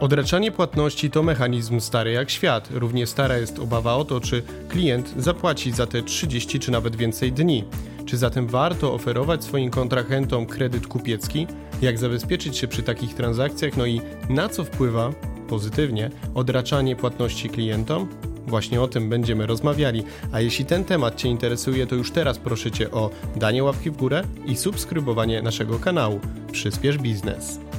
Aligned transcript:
Odraczanie 0.00 0.52
płatności 0.52 1.10
to 1.10 1.22
mechanizm 1.22 1.80
stary 1.80 2.12
jak 2.12 2.30
świat. 2.30 2.68
Równie 2.70 3.06
stara 3.06 3.38
jest 3.38 3.58
obawa 3.58 3.94
o 3.94 4.04
to, 4.04 4.20
czy 4.20 4.42
klient 4.68 5.14
zapłaci 5.16 5.72
za 5.72 5.86
te 5.86 6.02
30 6.02 6.58
czy 6.58 6.70
nawet 6.70 6.96
więcej 6.96 7.32
dni. 7.32 7.64
Czy 8.06 8.16
zatem 8.16 8.46
warto 8.46 8.94
oferować 8.94 9.44
swoim 9.44 9.70
kontrahentom 9.70 10.46
kredyt 10.46 10.86
kupiecki? 10.86 11.46
Jak 11.82 11.98
zabezpieczyć 11.98 12.56
się 12.56 12.68
przy 12.68 12.82
takich 12.82 13.14
transakcjach? 13.14 13.76
No 13.76 13.86
i 13.86 14.00
na 14.28 14.48
co 14.48 14.64
wpływa 14.64 15.12
pozytywnie 15.48 16.10
odraczanie 16.34 16.96
płatności 16.96 17.50
klientom? 17.50 18.08
Właśnie 18.46 18.80
o 18.80 18.88
tym 18.88 19.08
będziemy 19.08 19.46
rozmawiali. 19.46 20.02
A 20.32 20.40
jeśli 20.40 20.64
ten 20.64 20.84
temat 20.84 21.16
Cię 21.16 21.28
interesuje, 21.28 21.86
to 21.86 21.94
już 21.94 22.10
teraz 22.10 22.38
proszę 22.38 22.70
Cię 22.70 22.90
o 22.90 23.10
danie 23.36 23.64
łapki 23.64 23.90
w 23.90 23.96
górę 23.96 24.22
i 24.46 24.56
subskrybowanie 24.56 25.42
naszego 25.42 25.78
kanału. 25.78 26.20
Przyspiesz 26.52 26.98
biznes. 26.98 27.69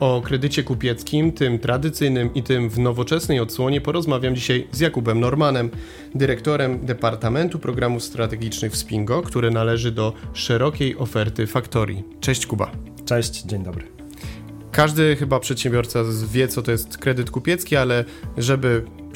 O 0.00 0.22
kredycie 0.24 0.62
kupieckim, 0.62 1.32
tym 1.32 1.58
tradycyjnym 1.58 2.34
i 2.34 2.42
tym 2.42 2.70
w 2.70 2.78
nowoczesnej 2.78 3.40
odsłonie 3.40 3.80
porozmawiam 3.80 4.34
dzisiaj 4.34 4.66
z 4.72 4.80
Jakubem 4.80 5.20
Normanem, 5.20 5.70
dyrektorem 6.14 6.86
Departamentu 6.86 7.58
Programów 7.58 8.02
Strategicznych 8.02 8.72
w 8.72 8.76
Spingo, 8.76 9.22
który 9.22 9.50
należy 9.50 9.92
do 9.92 10.12
szerokiej 10.34 10.96
oferty 10.98 11.46
Faktorii. 11.46 12.04
Cześć 12.20 12.46
Kuba. 12.46 12.70
Cześć, 13.04 13.42
dzień 13.42 13.62
dobry. 13.62 13.84
Każdy 14.72 15.16
chyba 15.16 15.40
przedsiębiorca 15.40 16.00
wie, 16.32 16.48
co 16.48 16.62
to 16.62 16.70
jest 16.70 16.98
kredyt 16.98 17.30
kupiecki, 17.30 17.76
ale 17.76 18.04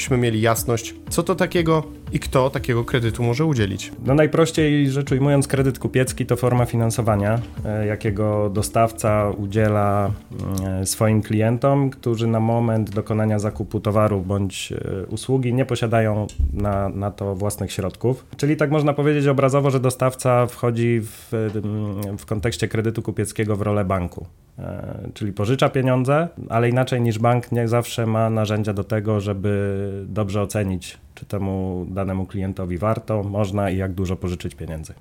żebyśmy 0.00 0.16
mieli 0.16 0.40
jasność, 0.40 0.95
co 1.09 1.22
to 1.22 1.34
takiego 1.34 1.82
i 2.12 2.20
kto 2.20 2.50
takiego 2.50 2.84
kredytu 2.84 3.22
może 3.22 3.45
udzielić. 3.45 3.92
No 4.06 4.14
najprościej 4.14 4.90
rzecz 4.90 5.12
ujmując, 5.12 5.48
kredyt 5.48 5.78
kupiecki 5.78 6.26
to 6.26 6.36
forma 6.36 6.64
finansowania, 6.64 7.40
e, 7.64 7.86
jakiego 7.86 8.51
dostawca 8.51 9.30
udziela 9.30 10.10
e, 10.65 10.87
swoim 10.87 11.23
klientom, 11.23 11.90
którzy 11.90 12.26
na 12.26 12.40
moment 12.40 12.90
dokonania 12.90 13.38
zakupu 13.38 13.80
towaru 13.80 14.20
bądź 14.20 14.73
e, 14.73 15.07
usługi 15.07 15.54
nie 15.54 15.65
posiadają 15.65 16.26
na, 16.52 16.88
na 16.88 17.10
to 17.10 17.35
własnych 17.35 17.73
środków. 17.73 18.26
Czyli 18.37 18.57
tak 18.57 18.70
można 18.70 18.92
powiedzieć 18.92 19.26
obrazowo, 19.26 19.70
że 19.70 19.80
dostawca 19.80 20.46
wchodzi 20.46 21.01
w, 21.02 21.29
w 22.18 22.26
kontekście 22.26 22.68
kredytu 22.68 23.02
kupieckiego 23.02 23.57
w 23.57 23.62
rolę 23.62 23.85
banku. 23.85 24.26
Czyli 25.14 25.32
pożycza 25.32 25.68
pieniądze, 25.68 26.29
ale 26.48 26.68
inaczej 26.68 27.01
niż 27.01 27.18
bank 27.18 27.52
nie 27.52 27.68
zawsze 27.68 28.07
ma 28.07 28.30
narzędzia 28.30 28.73
do 28.73 28.85
tego, 28.85 29.20
żeby 29.20 29.90
dobrze 30.07 30.43
ocenić 30.43 30.99
czy 31.15 31.27
temu 31.27 31.87
danemu 31.91 32.27
klientowi 32.27 32.79
warto, 32.79 33.23
można 33.23 33.71
i 33.71 33.77
jak 33.77 33.93
dużo 33.93 34.16
pożyczyć 34.16 34.55
pieniędzy. 34.55 34.95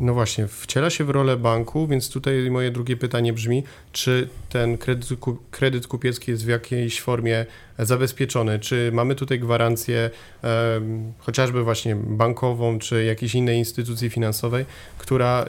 No 0.00 0.14
właśnie, 0.14 0.46
wciela 0.46 0.90
się 0.90 1.04
w 1.04 1.10
rolę 1.10 1.36
banku, 1.36 1.86
więc 1.86 2.10
tutaj 2.10 2.50
moje 2.50 2.70
drugie 2.70 2.96
pytanie 2.96 3.32
brzmi, 3.32 3.62
czy 3.92 4.28
ten 4.48 4.78
kredyt, 4.78 5.08
kredyt 5.50 5.86
kupiecki 5.86 6.30
jest 6.30 6.44
w 6.44 6.48
jakiejś 6.48 7.00
formie 7.00 7.46
zabezpieczony? 7.78 8.58
Czy 8.58 8.90
mamy 8.92 9.14
tutaj 9.14 9.40
gwarancję 9.40 10.10
e, 10.44 10.80
chociażby 11.18 11.64
właśnie 11.64 11.96
bankową, 11.96 12.78
czy 12.78 13.04
jakiejś 13.04 13.34
innej 13.34 13.58
instytucji 13.58 14.10
finansowej, 14.10 14.64
która, 14.98 15.44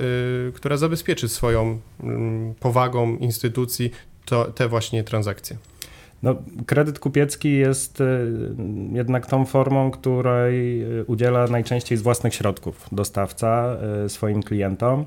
y, 0.49 0.51
która 0.51 0.77
zabezpieczy 0.77 1.29
swoją 1.29 1.71
y, 1.73 2.03
powagą 2.59 3.17
instytucji 3.17 3.91
to, 4.25 4.45
te 4.45 4.67
właśnie 4.67 5.03
transakcje? 5.03 5.57
No, 6.23 6.35
kredyt 6.65 6.99
kupiecki 6.99 7.57
jest 7.57 8.01
y, 8.01 8.05
jednak 8.91 9.25
tą 9.25 9.45
formą, 9.45 9.91
której 9.91 10.83
y, 10.99 11.05
udziela 11.05 11.47
najczęściej 11.47 11.97
z 11.97 12.01
własnych 12.01 12.33
środków 12.33 12.87
dostawca 12.91 13.77
y, 14.05 14.09
swoim 14.09 14.43
klientom. 14.43 15.05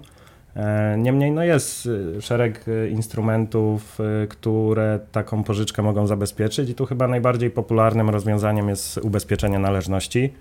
E, 0.57 0.97
niemniej 0.99 1.33
no 1.33 1.45
jest 1.45 1.89
szereg 2.21 2.65
instrumentów, 2.91 3.99
które 4.29 4.99
taką 5.13 5.45
pożyczkę 5.45 5.83
mogą 5.83 6.07
zabezpieczyć 6.07 6.71
i 6.71 6.75
tu 6.75 6.87
chyba 6.87 7.09
najbardziej 7.09 7.51
popularnym 7.51 8.11
rozwiązaniem 8.11 8.69
jest 8.69 8.99
ubezpieczenie 8.99 9.59
należności, 9.59 10.33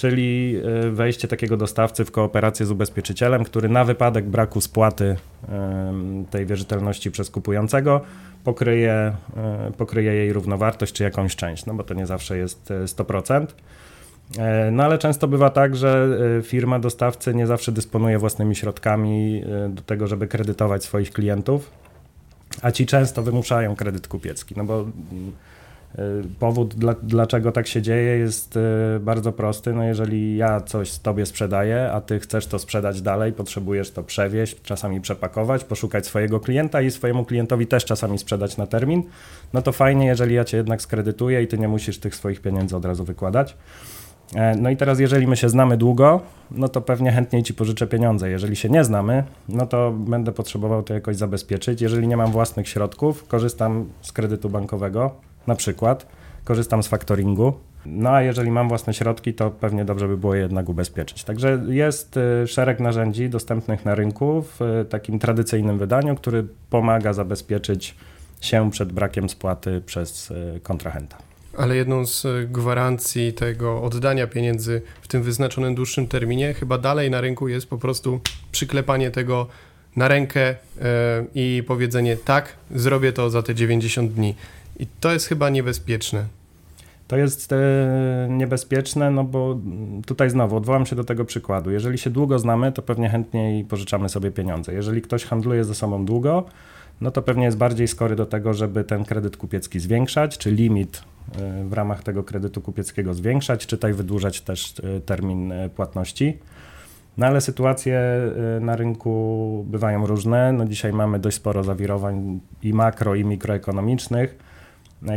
czyli 0.00 0.56
wejście 0.92 1.28
takiego 1.28 1.56
dostawcy 1.56 2.04
w 2.04 2.10
kooperację 2.10 2.66
z 2.66 2.70
ubezpieczycielem, 2.70 3.44
który 3.44 3.68
na 3.68 3.84
wypadek 3.84 4.24
braku 4.24 4.60
spłaty 4.60 5.16
tej 6.30 6.46
wierzytelności 6.46 7.10
przez 7.10 7.30
kupującego 7.30 8.00
pokryje, 8.44 8.92
e, 9.36 9.72
pokryje 9.76 10.14
jej 10.14 10.32
równowartość 10.32 10.92
czy 10.92 11.02
jakąś 11.02 11.36
część, 11.36 11.66
no 11.66 11.74
bo 11.74 11.84
to 11.84 11.94
nie 11.94 12.06
zawsze 12.06 12.38
jest 12.38 12.72
100%. 12.86 13.46
E, 14.38 14.42
e, 14.42 14.70
no 14.70 14.82
ale 14.84 14.98
często 14.98 15.28
bywa 15.28 15.50
tak, 15.50 15.76
że 15.76 16.08
firma 16.42 16.78
dostawcy 16.78 17.34
nie 17.34 17.46
zawsze 17.46 17.72
dysponuje 17.72 18.18
własnymi 18.18 18.56
środkami 18.56 19.44
do 19.68 19.82
tego, 19.82 20.06
żeby 20.06 20.26
kredytować 20.26 20.84
swoich 20.84 21.10
klientów, 21.10 21.70
a 22.62 22.70
ci 22.70 22.86
często 22.86 23.22
wymuszają 23.22 23.76
kredyt 23.76 24.08
kupiecki, 24.08 24.54
no 24.56 24.64
bo 24.64 24.80
mm, 24.80 25.32
powód, 26.38 26.74
dla, 26.74 26.94
dlaczego 27.02 27.52
tak 27.52 27.66
się 27.66 27.82
dzieje, 27.82 28.18
jest 28.18 28.56
y, 28.56 28.60
bardzo 29.00 29.32
prosty. 29.32 29.72
No 29.72 29.84
jeżeli 29.84 30.36
ja 30.36 30.60
coś 30.60 30.98
tobie 30.98 31.26
sprzedaję, 31.26 31.92
a 31.92 32.00
ty 32.00 32.20
chcesz 32.20 32.46
to 32.46 32.58
sprzedać 32.58 33.02
dalej, 33.02 33.32
potrzebujesz 33.32 33.90
to 33.90 34.02
przewieźć, 34.02 34.62
czasami 34.62 35.00
przepakować, 35.00 35.64
poszukać 35.64 36.06
swojego 36.06 36.40
klienta 36.40 36.82
i 36.82 36.90
swojemu 36.90 37.24
klientowi 37.24 37.66
też 37.66 37.84
czasami 37.84 38.18
sprzedać 38.18 38.56
na 38.56 38.66
termin, 38.66 39.02
no 39.52 39.62
to 39.62 39.72
fajnie, 39.72 40.06
jeżeli 40.06 40.34
ja 40.34 40.44
cię 40.44 40.56
jednak 40.56 40.82
skredytuję 40.82 41.42
i 41.42 41.46
ty 41.46 41.58
nie 41.58 41.68
musisz 41.68 41.98
tych 41.98 42.14
swoich 42.14 42.40
pieniędzy 42.40 42.76
od 42.76 42.84
razu 42.84 43.04
wykładać. 43.04 43.56
E, 44.34 44.56
no 44.56 44.70
i 44.70 44.76
teraz, 44.76 45.00
jeżeli 45.00 45.26
my 45.26 45.36
się 45.36 45.48
znamy 45.48 45.76
długo, 45.76 46.20
no 46.50 46.68
to 46.68 46.80
pewnie 46.80 47.12
chętniej 47.12 47.42
ci 47.42 47.54
pożyczę 47.54 47.86
pieniądze. 47.86 48.30
Jeżeli 48.30 48.56
się 48.56 48.68
nie 48.68 48.84
znamy, 48.84 49.24
no 49.48 49.66
to 49.66 49.92
będę 49.92 50.32
potrzebował 50.32 50.82
to 50.82 50.94
jakoś 50.94 51.16
zabezpieczyć. 51.16 51.80
Jeżeli 51.80 52.08
nie 52.08 52.16
mam 52.16 52.32
własnych 52.32 52.68
środków, 52.68 53.28
korzystam 53.28 53.88
z 54.02 54.12
kredytu 54.12 54.50
bankowego, 54.50 55.29
na 55.46 55.54
przykład 55.54 56.06
korzystam 56.44 56.82
z 56.82 56.88
faktoringu. 56.88 57.52
No 57.86 58.10
a 58.10 58.22
jeżeli 58.22 58.50
mam 58.50 58.68
własne 58.68 58.94
środki, 58.94 59.34
to 59.34 59.50
pewnie 59.50 59.84
dobrze 59.84 60.08
by 60.08 60.16
było 60.16 60.34
je 60.34 60.40
jednak 60.40 60.68
ubezpieczyć. 60.68 61.24
Także 61.24 61.62
jest 61.68 62.16
y, 62.16 62.46
szereg 62.46 62.80
narzędzi 62.80 63.28
dostępnych 63.28 63.84
na 63.84 63.94
rynku 63.94 64.42
w 64.42 64.62
y, 64.62 64.84
takim 64.84 65.18
tradycyjnym 65.18 65.78
wydaniu, 65.78 66.16
który 66.16 66.46
pomaga 66.70 67.12
zabezpieczyć 67.12 67.94
się 68.40 68.70
przed 68.70 68.92
brakiem 68.92 69.28
spłaty 69.28 69.82
przez 69.86 70.30
y, 70.30 70.60
kontrahenta. 70.62 71.16
Ale 71.58 71.76
jedną 71.76 72.06
z 72.06 72.26
gwarancji 72.52 73.32
tego 73.32 73.82
oddania 73.82 74.26
pieniędzy 74.26 74.82
w 75.02 75.08
tym 75.08 75.22
wyznaczonym 75.22 75.74
dłuższym 75.74 76.06
terminie, 76.06 76.54
chyba 76.54 76.78
dalej 76.78 77.10
na 77.10 77.20
rynku 77.20 77.48
jest 77.48 77.66
po 77.66 77.78
prostu 77.78 78.20
przyklepanie 78.52 79.10
tego 79.10 79.46
na 79.96 80.08
rękę 80.08 80.54
i 81.34 81.62
powiedzenie 81.66 82.16
tak, 82.16 82.56
zrobię 82.70 83.12
to 83.12 83.30
za 83.30 83.42
te 83.42 83.54
90 83.54 84.12
dni. 84.12 84.34
I 84.80 84.86
to 85.00 85.12
jest 85.12 85.26
chyba 85.26 85.50
niebezpieczne. 85.50 86.24
To 87.08 87.16
jest 87.16 87.52
e, 87.52 87.56
niebezpieczne, 88.30 89.10
no 89.10 89.24
bo 89.24 89.58
tutaj 90.06 90.30
znowu 90.30 90.56
odwołam 90.56 90.86
się 90.86 90.96
do 90.96 91.04
tego 91.04 91.24
przykładu. 91.24 91.70
Jeżeli 91.70 91.98
się 91.98 92.10
długo 92.10 92.38
znamy, 92.38 92.72
to 92.72 92.82
pewnie 92.82 93.08
chętniej 93.08 93.64
pożyczamy 93.64 94.08
sobie 94.08 94.30
pieniądze. 94.30 94.72
Jeżeli 94.72 95.02
ktoś 95.02 95.24
handluje 95.24 95.64
ze 95.64 95.74
sobą 95.74 96.04
długo, 96.04 96.44
no 97.00 97.10
to 97.10 97.22
pewnie 97.22 97.44
jest 97.44 97.56
bardziej 97.56 97.88
skory 97.88 98.16
do 98.16 98.26
tego, 98.26 98.54
żeby 98.54 98.84
ten 98.84 99.04
kredyt 99.04 99.36
kupiecki 99.36 99.80
zwiększać, 99.80 100.38
czy 100.38 100.50
limit 100.50 101.02
e, 101.38 101.64
w 101.64 101.72
ramach 101.72 102.02
tego 102.02 102.22
kredytu 102.22 102.60
kupieckiego 102.60 103.14
zwiększać, 103.14 103.66
czy 103.66 103.76
tutaj 103.76 103.92
wydłużać 103.92 104.40
też 104.40 104.74
e, 104.96 105.00
termin 105.00 105.52
płatności. 105.76 106.38
No 107.18 107.26
ale 107.26 107.40
sytuacje 107.40 108.00
na 108.60 108.76
rynku 108.76 109.64
bywają 109.68 110.06
różne. 110.06 110.52
No 110.52 110.64
dzisiaj 110.64 110.92
mamy 110.92 111.18
dość 111.18 111.36
sporo 111.36 111.64
zawirowań 111.64 112.40
i 112.62 112.74
makro, 112.74 113.14
i 113.14 113.24
mikroekonomicznych 113.24 114.49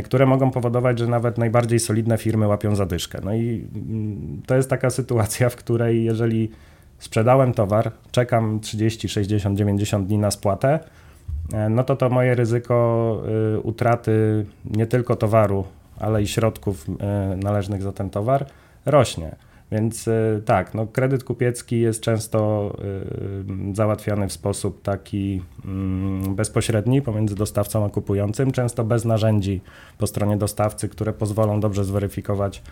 które 0.04 0.26
mogą 0.26 0.50
powodować, 0.50 0.98
że 0.98 1.06
nawet 1.06 1.38
najbardziej 1.38 1.80
solidne 1.80 2.18
firmy 2.18 2.48
łapią 2.48 2.76
zadyszkę. 2.76 3.18
No 3.24 3.34
i 3.34 3.66
mm, 3.74 4.42
to 4.46 4.56
jest 4.56 4.70
taka 4.70 4.90
sytuacja, 4.90 5.48
w 5.48 5.56
której 5.56 6.04
jeżeli 6.04 6.50
sprzedałem 6.98 7.52
towar, 7.52 7.92
czekam 8.12 8.60
30, 8.60 9.08
60, 9.08 9.58
90 9.58 10.06
dni 10.06 10.18
na 10.18 10.30
spłatę, 10.30 10.80
e, 11.52 11.68
no 11.68 11.84
to 11.84 11.96
to 11.96 12.10
moje 12.10 12.34
ryzyko 12.34 13.22
y, 13.56 13.60
utraty 13.60 14.46
nie 14.64 14.86
tylko 14.86 15.16
towaru, 15.16 15.64
ale 15.98 16.22
i 16.22 16.26
środków 16.26 16.86
należnych 17.36 17.82
za 17.82 17.92
ten 17.92 18.10
towar 18.10 18.46
rośnie. 18.86 19.36
Więc 19.72 20.08
y, 20.08 20.42
tak, 20.44 20.74
no 20.74 20.86
kredyt 20.86 21.24
kupiecki 21.24 21.80
jest 21.80 22.00
często 22.00 22.70
y, 23.72 23.74
załatwiany 23.76 24.28
w 24.28 24.32
sposób 24.32 24.82
taki 24.82 25.42
mm, 25.64 26.34
bezpośredni 26.34 27.02
pomiędzy 27.02 27.34
dostawcą 27.34 27.84
a 27.84 27.88
kupującym, 27.88 28.52
często 28.52 28.84
bez 28.84 29.04
narzędzi 29.04 29.60
po 29.98 30.06
stronie 30.06 30.36
dostawcy, 30.36 30.88
które 30.88 31.12
pozwolą 31.12 31.60
dobrze 31.60 31.84
zweryfikować 31.84 32.62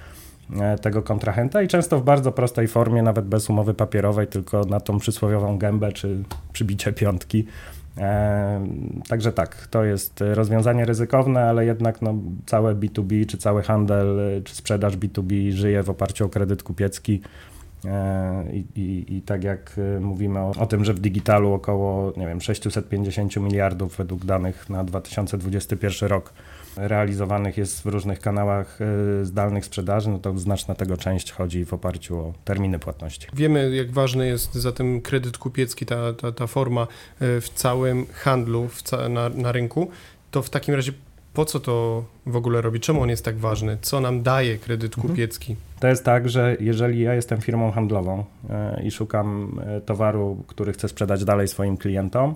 e, 0.60 0.78
tego 0.78 1.02
kontrahenta 1.02 1.62
i 1.62 1.68
często 1.68 1.98
w 1.98 2.04
bardzo 2.04 2.32
prostej 2.32 2.68
formie, 2.68 3.02
nawet 3.02 3.26
bez 3.26 3.50
umowy 3.50 3.74
papierowej, 3.74 4.26
tylko 4.26 4.64
na 4.64 4.80
tą 4.80 4.98
przysłowiową 4.98 5.58
gębę 5.58 5.92
czy 5.92 6.22
przybicie 6.52 6.92
piątki 6.92 7.46
Także 9.08 9.32
tak, 9.32 9.66
to 9.66 9.84
jest 9.84 10.24
rozwiązanie 10.34 10.84
ryzykowne, 10.84 11.44
ale 11.44 11.66
jednak 11.66 12.02
no, 12.02 12.14
całe 12.46 12.74
B2B, 12.74 13.26
czy 13.26 13.38
cały 13.38 13.62
handel, 13.62 14.42
czy 14.44 14.54
sprzedaż 14.54 14.96
B2B 14.96 15.50
żyje 15.50 15.82
w 15.82 15.90
oparciu 15.90 16.26
o 16.26 16.28
kredyt 16.28 16.62
kupiecki. 16.62 17.20
I, 18.52 18.64
i, 18.80 19.16
I, 19.16 19.22
tak 19.22 19.44
jak 19.44 19.80
mówimy 20.00 20.40
o, 20.40 20.52
o, 20.58 20.66
tym, 20.66 20.84
że 20.84 20.94
w 20.94 21.00
digitalu 21.00 21.52
około 21.52 22.12
nie 22.16 22.26
wiem, 22.26 22.40
650 22.40 23.36
miliardów 23.36 23.96
według 23.96 24.24
danych 24.24 24.70
na 24.70 24.84
2021 24.84 26.08
rok 26.08 26.32
realizowanych 26.76 27.56
jest 27.56 27.82
w 27.82 27.86
różnych 27.86 28.20
kanałach 28.20 28.78
e, 28.80 29.24
zdalnych 29.24 29.64
sprzedaży, 29.64 30.10
no 30.10 30.18
to 30.18 30.38
znaczna 30.38 30.74
tego 30.74 30.96
część 30.96 31.32
chodzi 31.32 31.64
w 31.64 31.74
oparciu 31.74 32.18
o 32.18 32.32
terminy 32.44 32.78
płatności. 32.78 33.26
Wiemy, 33.34 33.76
jak 33.76 33.90
ważny 33.90 34.26
jest 34.26 34.54
zatem 34.54 35.00
kredyt 35.00 35.38
kupiecki, 35.38 35.86
ta, 35.86 36.12
ta, 36.12 36.32
ta 36.32 36.46
forma 36.46 36.82
e, 36.82 36.86
w 37.40 37.48
całym 37.48 38.06
handlu 38.12 38.68
w 38.68 38.82
ca 38.82 39.08
na, 39.08 39.28
na 39.28 39.52
rynku. 39.52 39.90
To 40.30 40.42
w 40.42 40.50
takim 40.50 40.74
razie 40.74 40.92
po 41.34 41.44
co 41.44 41.60
to 41.60 42.04
w 42.26 42.36
ogóle 42.36 42.60
robi? 42.60 42.80
Czemu 42.80 43.02
on 43.02 43.08
jest 43.08 43.24
tak 43.24 43.38
ważny? 43.38 43.78
Co 43.82 44.00
nam 44.00 44.22
daje 44.22 44.58
kredyt 44.58 44.94
mhm. 44.94 45.08
kupiecki? 45.08 45.56
To 45.80 45.88
jest 45.88 46.04
tak, 46.04 46.28
że 46.28 46.56
jeżeli 46.60 47.00
ja 47.00 47.14
jestem 47.14 47.40
firmą 47.40 47.70
handlową 47.70 48.24
e, 48.50 48.82
i 48.84 48.90
szukam 48.90 49.60
towaru, 49.86 50.44
który 50.46 50.72
chcę 50.72 50.88
sprzedać 50.88 51.24
dalej 51.24 51.48
swoim 51.48 51.76
klientom, 51.76 52.34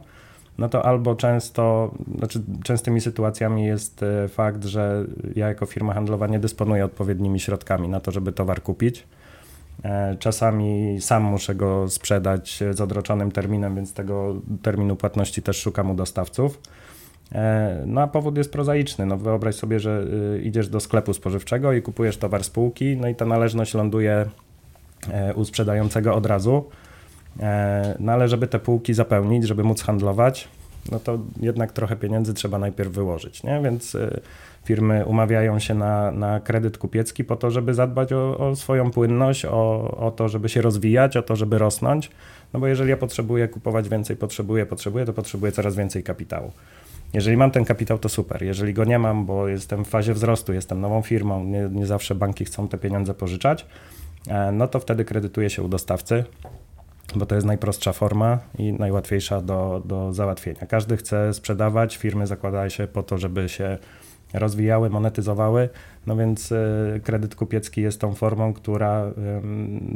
no 0.59 0.69
to 0.69 0.87
albo 0.87 1.15
często, 1.15 1.95
znaczy 2.19 2.43
częstymi 2.65 3.01
sytuacjami 3.01 3.65
jest 3.65 4.03
e, 4.03 4.29
fakt, 4.29 4.65
że 4.65 5.05
ja 5.35 5.49
jako 5.49 5.67
firma 5.67 5.95
handlowa 5.95 6.27
nie 6.27 6.39
dysponuję 6.39 6.85
odpowiednimi 6.85 7.41
środkami 7.41 7.89
na 7.89 8.01
to, 8.01 8.11
żeby 8.11 8.33
towar 8.33 8.63
kupić. 8.63 9.07
E, 9.85 10.17
czasami 10.19 11.01
sam 11.01 11.23
muszę 11.23 11.55
go 11.55 11.89
sprzedać 11.89 12.63
z 12.71 12.81
odroczonym 12.81 13.33
terminem, 13.33 13.77
więc 13.77 13.93
tego 13.93 14.37
terminu 14.63 14.97
płatności 14.97 15.43
też 15.43 15.61
szukam 15.61 15.91
u 15.91 15.95
dostawców. 15.95 16.61
E, 17.33 17.83
no 17.87 18.01
a 18.01 18.07
powód 18.07 18.37
jest 18.37 18.53
prozaiczny. 18.53 19.07
No 19.07 19.17
wyobraź 19.17 19.55
sobie, 19.55 19.81
że 19.81 20.05
idziesz 20.43 20.69
do 20.69 20.81
sklepu 20.81 21.15
spożywczego 21.15 21.73
i 21.73 21.83
kupujesz 21.83 22.17
towar 22.17 22.45
z 22.45 22.51
półki, 22.51 22.97
no 22.97 23.09
i 23.09 23.15
ta 23.15 23.25
należność 23.25 23.75
ląduje 23.75 24.27
u 25.35 25.45
sprzedającego 25.45 26.15
od 26.15 26.27
razu. 26.27 26.65
E, 27.41 27.97
no 28.01 28.13
ale 28.13 28.29
żeby 28.29 28.47
te 28.47 28.59
półki 28.59 28.95
zapełnić, 28.95 29.47
żeby 29.47 29.65
móc 29.65 29.83
handlować, 29.83 30.49
no 30.93 30.99
to 31.01 31.19
jednak 31.41 31.73
trochę 31.73 31.97
pieniędzy 31.97 32.35
trzeba 32.35 32.59
najpierw 32.59 32.93
wyłożyć, 32.93 33.43
nie? 33.43 33.61
Więc 33.65 33.95
e, 33.95 34.21
firmy 34.65 35.05
umawiają 35.07 35.59
się 35.59 35.75
na, 35.75 36.11
na 36.11 36.41
kredyt 36.41 36.79
kupiecki 36.79 37.25
po 37.25 37.37
to, 37.37 37.51
żeby 37.51 37.75
zadbać 37.75 38.13
o, 38.13 38.39
o 38.39 38.57
swoją 38.57 38.91
płynność, 38.91 39.45
o, 39.45 39.91
o 39.99 40.11
to, 40.11 40.29
żeby 40.29 40.49
się 40.49 40.63
rozwijać, 40.63 41.17
o 41.17 41.23
to, 41.23 41.37
żeby 41.37 41.59
rosnąć, 41.59 42.11
no 42.53 42.61
bo 42.61 42.67
jeżeli 42.67 42.91
ja 42.91 42.97
potrzebuję 42.97 43.49
kupować 43.49 43.89
więcej, 43.89 44.17
potrzebuję, 44.17 44.67
potrzebuję, 44.67 45.05
to 45.05 45.13
potrzebuję 45.13 45.53
coraz 45.53 45.77
więcej 45.77 46.03
kapitału. 46.03 46.53
Jeżeli 47.17 47.37
mam 47.37 47.51
ten 47.51 47.65
kapitał, 47.65 47.99
to 47.99 48.09
super. 48.09 48.43
Jeżeli 48.43 48.75
go 48.75 48.85
nie 48.85 48.99
mam, 48.99 49.27
bo 49.27 49.49
jestem 49.49 49.85
w 49.85 49.89
fazie 49.89 50.15
wzrostu, 50.15 50.53
jestem 50.53 50.81
nową 50.81 51.03
firmą, 51.03 51.45
nie, 51.45 51.69
nie 51.73 51.87
zawsze 51.87 52.15
banki 52.15 52.45
chcą 52.45 52.69
te 52.69 52.79
pieniądze 52.79 53.15
pożyczać, 53.15 53.67
e, 54.29 54.53
no 54.53 54.69
to 54.69 54.81
wtedy 54.81 55.05
kredytuje 55.05 55.51
się 55.51 55.63
u 55.63 55.69
dostawcy 55.69 56.25
bo 57.15 57.27
to 57.27 57.35
jest 57.35 57.47
najprostsza 57.47 57.93
forma 57.93 58.39
i 58.59 58.73
najłatwiejsza 58.73 59.41
do, 59.41 59.83
do 59.85 60.13
załatwienia. 60.13 60.67
Każdy 60.69 60.97
chce 60.97 61.35
sprzedawać, 61.35 61.97
firmy 61.97 62.27
zakładają 62.27 62.69
się 62.69 62.87
po 62.87 63.03
to, 63.03 63.19
żeby 63.19 63.49
się 63.49 63.79
rozwijały, 64.35 64.91
monetyzowały, 64.91 65.69
no 66.07 66.17
więc 66.17 66.53
e, 66.53 67.01
kredyt 67.05 67.35
kupiecki 67.35 67.83
jest 67.83 68.01
tą 68.01 68.15
formą, 68.15 68.53
która 68.53 69.13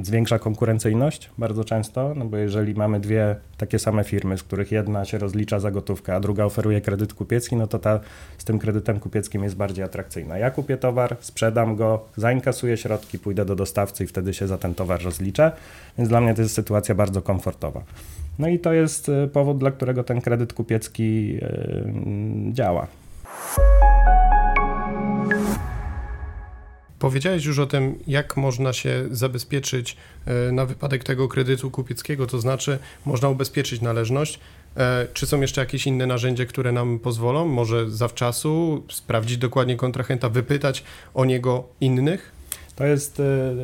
zwiększa 0.02 0.38
konkurencyjność 0.38 1.30
bardzo 1.38 1.64
często, 1.64 2.12
no 2.14 2.24
bo 2.24 2.36
jeżeli 2.36 2.74
mamy 2.74 3.00
dwie 3.00 3.36
takie 3.56 3.78
same 3.78 4.04
firmy, 4.04 4.38
z 4.38 4.42
których 4.42 4.72
jedna 4.72 5.04
się 5.04 5.18
rozlicza 5.18 5.60
za 5.60 5.70
gotówkę, 5.70 6.14
a 6.14 6.20
druga 6.20 6.44
oferuje 6.44 6.80
kredyt 6.80 7.14
kupiecki, 7.14 7.56
no 7.56 7.66
to 7.66 7.78
ta 7.78 8.00
z 8.38 8.44
tym 8.44 8.58
kredytem 8.58 9.00
kupieckim 9.00 9.44
jest 9.44 9.56
bardziej 9.56 9.84
atrakcyjna. 9.84 10.38
Ja 10.38 10.50
kupię 10.50 10.76
towar, 10.76 11.16
sprzedam 11.20 11.76
go, 11.76 12.04
zainkasuję 12.16 12.76
środki, 12.76 13.18
pójdę 13.18 13.44
do 13.44 13.56
dostawcy 13.56 14.04
i 14.04 14.06
wtedy 14.06 14.34
się 14.34 14.46
za 14.46 14.58
ten 14.58 14.74
towar 14.74 15.02
rozliczę, 15.02 15.52
więc 15.98 16.08
dla 16.08 16.20
mnie 16.20 16.34
to 16.34 16.42
jest 16.42 16.54
sytuacja 16.54 16.94
bardzo 16.94 17.22
komfortowa. 17.22 17.82
No 18.38 18.48
i 18.48 18.58
to 18.58 18.72
jest 18.72 19.08
e, 19.08 19.28
powód, 19.28 19.58
dla 19.58 19.70
którego 19.70 20.04
ten 20.04 20.20
kredyt 20.20 20.52
kupiecki 20.52 21.38
działa. 22.52 22.86
Powiedziałeś 27.00 27.44
już 27.44 27.58
o 27.58 27.66
tym, 27.66 27.98
jak 28.06 28.36
można 28.36 28.72
się 28.72 29.04
zabezpieczyć 29.10 29.96
e, 30.26 30.52
na 30.52 30.66
wypadek 30.66 31.04
tego 31.04 31.28
kredytu 31.28 31.70
kupieckiego, 31.70 32.26
to 32.26 32.40
znaczy 32.40 32.78
można 33.06 33.28
ubezpieczyć 33.28 33.80
należność. 33.80 34.40
E, 34.76 35.06
czy 35.12 35.26
są 35.26 35.40
jeszcze 35.40 35.60
jakieś 35.60 35.86
inne 35.86 36.06
narzędzia, 36.06 36.46
które 36.46 36.72
nam 36.72 36.98
pozwolą? 36.98 37.46
Może 37.46 37.90
zawczasu 37.90 38.82
sprawdzić 38.90 39.38
dokładnie 39.38 39.76
kontrahenta, 39.76 40.28
wypytać 40.28 40.84
o 41.14 41.24
niego 41.24 41.64
innych? 41.80 42.32
To 42.76 42.86
jest 42.86 43.20
e, 43.20 43.54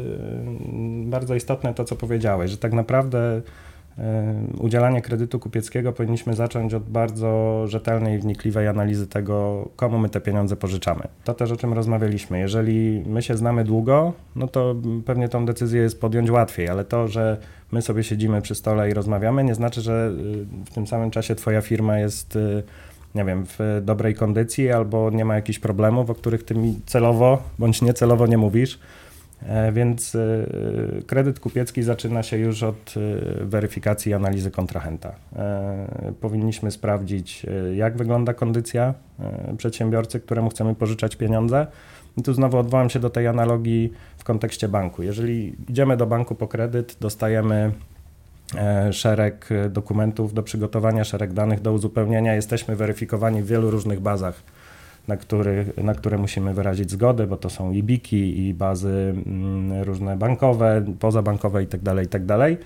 bardzo 1.05 1.35
istotne 1.35 1.75
to, 1.75 1.85
co 1.85 1.97
powiedziałeś, 1.97 2.51
że 2.51 2.59
tak 2.59 2.73
naprawdę 2.73 3.43
udzielanie 4.59 5.03
kredytu 5.03 5.39
kupieckiego 5.39 5.93
powinniśmy 5.93 6.35
zacząć 6.35 6.75
od 6.75 6.83
bardzo 6.83 7.63
rzetelnej 7.67 8.17
i 8.17 8.19
wnikliwej 8.19 8.69
analizy 8.69 9.07
tego, 9.07 9.69
komu 9.77 9.99
my 9.99 10.09
te 10.09 10.21
pieniądze 10.21 10.57
pożyczamy. 10.57 11.03
To 11.25 11.35
też 11.35 11.51
o 11.51 11.57
czym 11.57 11.73
rozmawialiśmy. 11.73 12.39
Jeżeli 12.39 13.03
my 13.07 13.23
się 13.23 13.37
znamy 13.37 13.65
długo, 13.65 14.13
no 14.37 14.49
to 14.49 14.75
pewnie 15.05 15.29
tą 15.29 15.47
decyzję 15.47 15.83
jest 15.83 16.01
podjąć 16.01 16.31
łatwiej, 16.31 16.69
ale 16.69 16.85
to, 16.85 17.09
że 17.09 17.37
my 17.73 17.83
sobie 17.83 18.03
siedzimy 18.03 18.43
przy 18.43 18.55
stole 18.55 18.91
i 18.91 18.95
rozmawiamy, 18.95 19.45
nie 19.45 19.55
znaczy, 19.55 19.81
że 19.81 20.13
y, 20.63 20.65
w 20.65 20.71
tym 20.71 20.87
samym 20.87 21.11
czasie 21.11 21.35
Twoja 21.35 21.61
firma 21.61 21.99
jest 21.99 22.37
y, 22.37 22.63
nie 23.15 23.25
wiem, 23.25 23.47
w 23.47 23.83
dobrej 23.85 24.15
kondycji 24.15 24.73
albo 24.73 25.11
nie 25.11 25.25
ma 25.25 25.35
jakichś 25.35 25.59
problemów, 25.59 26.11
o 26.11 26.15
których 26.15 26.45
ty 26.45 26.55
mi 26.55 26.81
celowo 26.87 27.43
bądź 27.59 27.83
niecelowo 27.83 28.27
nie 28.27 28.39
mówisz. 28.39 28.79
E, 29.43 29.73
więc 29.73 30.15
e, 30.15 30.47
kredyt 31.07 31.41
kupiecki 31.41 31.83
zaczyna 31.83 32.23
się 32.23 32.37
już 32.37 32.63
od 32.63 32.95
e, 32.97 33.45
weryfikacji 33.45 34.11
i 34.11 34.15
analizy 34.15 34.51
kontrahenta. 34.51 35.15
Powinniśmy 36.21 36.71
sprawdzić, 36.71 37.47
jak 37.75 37.97
wygląda 37.97 38.35
kondycja 38.35 38.95
przedsiębiorcy, 39.59 40.21
któremu 40.21 40.51
chcemy 40.51 40.75
pożyczać 40.75 41.17
pieniądze. 41.17 41.67
I 42.17 42.23
tu 42.23 42.35
znowu 42.35 42.59
odwołam 42.59 42.91
się 42.91 42.99
do 42.99 43.11
tej 43.11 43.27
analogii 43.27 43.93
w 44.19 44.25
kontekście 44.25 44.69
banku. 44.69 45.03
Jeżeli 45.03 45.57
idziemy 45.69 45.97
do 45.97 46.07
banku 46.07 46.35
po 46.35 46.49
kredyt, 46.49 46.97
dostajemy 47.01 47.73
szereg 48.91 49.49
dokumentów 49.71 50.35
do 50.35 50.43
przygotowania, 50.43 51.05
szereg 51.05 51.33
danych 51.33 51.61
do 51.61 51.73
uzupełnienia, 51.73 52.35
jesteśmy 52.35 52.77
weryfikowani 52.77 53.43
w 53.43 53.47
wielu 53.47 53.71
różnych 53.71 54.01
bazach 54.01 54.43
na, 55.09 55.17
na 55.83 55.95
które 55.95 56.19
musimy 56.19 56.55
wyrazić 56.55 56.91
zgodę, 56.91 57.27
bo 57.27 57.37
to 57.37 57.51
są 57.51 57.73
i 57.73 57.83
BIKI, 57.83 58.47
i 58.47 58.55
bazy 58.55 59.15
mm, 59.27 59.83
różne 59.83 60.17
bankowe, 60.17 60.85
pozabankowe 61.01 61.61
itd., 61.61 61.85
tak 61.85 62.03
itd. 62.03 62.39
Tak 62.39 62.59